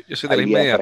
Yo 0.08 0.16
soy 0.16 0.30
de 0.30 0.38
la 0.38 0.44
inmedia. 0.44 0.80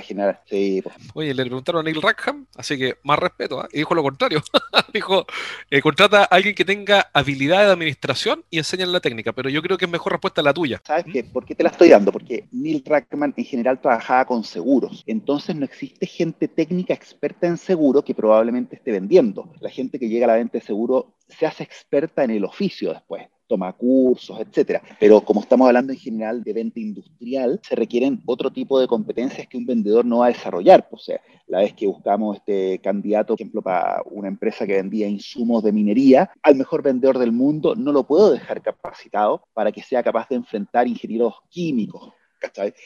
Oye, 1.14 1.34
le 1.34 1.46
preguntaron 1.46 1.82
a 1.82 1.84
Neil 1.84 2.02
Rackham, 2.02 2.48
así 2.56 2.78
que 2.78 2.96
más 3.04 3.20
respeto, 3.20 3.62
¿ah? 3.62 3.68
y 3.72 3.78
dijo 3.78 3.94
lo 3.94 4.02
contrario. 4.02 4.42
dijo, 4.94 5.26
eh, 5.70 5.82
contrata 5.82 6.22
a 6.22 6.26
alguien 6.26 6.56
que 6.56 6.66
tenga 6.66 7.10
habilidad 7.14 7.66
de 7.66 7.72
administración 7.74 8.44
y 8.50 8.58
enseña 8.58 8.86
la 8.88 9.00
técnica, 9.00 9.34
pero 9.34 9.50
yo 9.50 9.62
creo 9.62 9.78
que 9.78 9.86
es 9.86 9.92
mejor 9.92 10.14
respuesta 10.14 10.42
la 10.42 10.54
tuya. 10.54 10.82
¿Sabes 10.86 11.06
qué? 11.12 11.24
¿Por 11.24 11.46
qué 11.46 11.54
te 11.54 11.64
la 11.64 11.75
estoy 11.76 11.90
dando? 11.90 12.12
Porque 12.12 12.48
Neil 12.52 12.84
Rackman 12.86 13.34
en 13.36 13.46
general 13.46 13.80
trabajaba 13.80 14.26
con 14.26 14.44
seguros. 14.44 15.04
Entonces 15.06 15.56
no 15.56 15.66
existe 15.66 16.06
gente 16.06 16.48
técnica 16.48 16.94
experta 16.94 17.48
en 17.48 17.58
seguro 17.58 18.04
que 18.04 18.16
probablemente 18.16 18.78
esté 18.78 18.92
vendiendo. 18.92 19.52
La 19.60 19.70
gente 19.70 20.00
que 20.00 20.10
llega 20.10 20.26
a 20.26 20.30
la 20.30 20.36
venta 20.36 20.58
de 20.58 20.66
seguro 20.66 21.16
se 21.28 21.46
hace 21.46 21.64
experta 21.64 22.24
en 22.24 22.32
el 22.32 22.46
oficio 22.46 22.94
después 22.94 23.28
toma 23.48 23.74
cursos, 23.74 24.40
etcétera. 24.40 24.82
Pero 25.00 25.22
como 25.22 25.42
estamos 25.42 25.68
hablando 25.68 25.94
en 25.94 26.00
general 26.00 26.44
de 26.44 26.54
venta 26.54 26.80
industrial, 26.80 27.60
se 27.64 27.76
requieren 27.76 28.22
otro 28.26 28.52
tipo 28.52 28.80
de 28.80 28.88
competencias 28.88 29.48
que 29.48 29.58
un 29.58 29.66
vendedor 29.66 30.06
no 30.06 30.20
va 30.20 30.28
a 30.28 30.30
desarrollar. 30.30 30.88
O 30.92 30.98
sea, 30.98 31.20
la 31.48 31.60
vez 31.60 31.74
que 31.74 31.88
buscamos 31.88 32.38
este 32.38 32.80
candidato, 32.80 33.34
por 33.34 33.42
ejemplo, 33.42 33.62
para 33.62 34.02
una 34.12 34.28
empresa 34.28 34.66
que 34.66 34.74
vendía 34.74 35.08
insumos 35.08 35.64
de 35.64 35.72
minería, 35.72 36.32
al 36.42 36.56
mejor 36.56 36.82
vendedor 36.82 37.20
del 37.20 37.32
mundo 37.32 37.76
no 37.76 37.92
lo 37.92 38.04
puedo 38.04 38.32
dejar 38.32 38.62
capacitado 38.62 39.44
para 39.54 39.72
que 39.72 39.84
sea 39.84 40.04
capaz 40.04 40.28
de 40.30 40.36
enfrentar 40.36 40.88
ingenieros 40.88 41.36
químicos. 41.50 42.14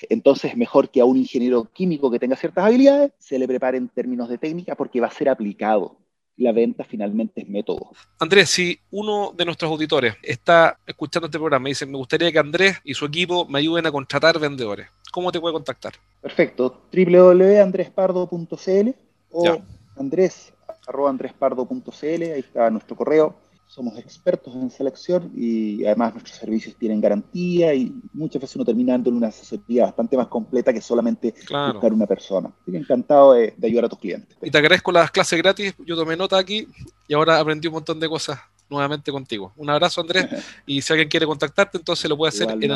Entonces, 0.10 0.56
mejor 0.56 0.90
que 0.90 1.02
a 1.02 1.06
un 1.06 1.18
ingeniero 1.18 1.66
químico 1.66 2.10
que 2.10 2.20
tenga 2.20 2.36
ciertas 2.36 2.66
habilidades, 2.66 3.12
se 3.18 3.38
le 3.38 3.48
prepare 3.48 3.78
en 3.78 3.90
términos 3.90 4.30
de 4.30 4.38
técnica 4.38 4.76
porque 4.76 5.02
va 5.02 5.08
a 5.08 5.12
ser 5.12 5.28
aplicado 5.28 5.98
la 6.40 6.52
venta 6.54 6.84
finalmente 6.84 7.42
es 7.42 7.50
método. 7.50 7.92
Andrés, 8.18 8.50
si 8.50 8.80
uno 8.92 9.34
de 9.36 9.46
nuestros 9.46 9.70
auditores 9.70 10.16
está 10.24 10.80
escuchando 10.88 11.28
este 11.28 11.38
programa 11.38 11.70
y 11.70 11.72
dice, 11.72 11.86
me 11.86 11.98
gustaría 11.98 12.32
que 12.32 12.40
Andrés 12.40 12.78
y 12.84 12.94
su 12.94 13.06
equipo 13.06 13.46
me 13.46 13.60
ayuden 13.60 13.86
a 13.86 13.92
contratar 13.92 14.40
vendedores, 14.40 14.88
¿cómo 15.12 15.32
te 15.32 15.40
puede 15.40 15.54
contactar? 15.54 15.94
Perfecto, 16.22 16.82
www.andrespardo.cl 16.92 18.90
o 19.32 19.62
andrés.andrespardo.cl, 19.98 22.04
ahí 22.04 22.40
está 22.40 22.72
nuestro 22.72 22.96
correo. 22.96 23.36
Somos 23.70 24.00
expertos 24.00 24.56
en 24.56 24.72
selección 24.72 25.32
y 25.36 25.86
además 25.86 26.14
nuestros 26.14 26.38
servicios 26.38 26.76
tienen 26.76 27.00
garantía 27.00 27.72
y 27.76 27.94
muchas 28.14 28.42
veces 28.42 28.56
uno 28.56 28.66
termina 28.66 28.94
dando 28.94 29.12
una 29.12 29.28
asesoría 29.28 29.86
bastante 29.86 30.18
más 30.18 30.28
completa 30.28 30.74
que 30.74 30.82
solamente 30.82 31.36
buscar 31.72 31.94
una 31.94 32.08
persona. 32.08 32.52
Estoy 32.60 32.78
encantado 32.78 33.34
de, 33.34 33.54
ayudar 33.62 33.86
a 33.86 33.90
tus 33.90 34.00
clientes. 34.00 34.36
Y 34.42 34.50
te 34.50 34.58
agradezco 34.58 34.92
las 34.92 35.12
clases 35.12 35.38
gratis, 35.38 35.76
yo 35.86 35.96
tomé 35.96 36.18
nota 36.18 36.40
aquí 36.40 36.68
y 37.08 37.14
ahora 37.14 37.40
aprendí 37.40 37.68
un 37.68 37.76
montón 37.76 38.00
de 38.00 38.10
cosas 38.10 38.40
nuevamente 38.72 39.12
contigo. 39.12 39.54
Un 39.56 39.70
abrazo 39.70 40.02
Andrés 40.02 40.26
y 40.66 40.82
si 40.82 40.92
alguien 40.92 41.08
quiere 41.08 41.28
contactarte 41.28 41.78
entonces 41.78 42.10
lo 42.10 42.18
puede 42.18 42.30
hacer 42.30 42.50
en, 42.50 42.72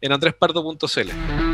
en 0.00 0.12
andrespardo.cl. 0.12 1.45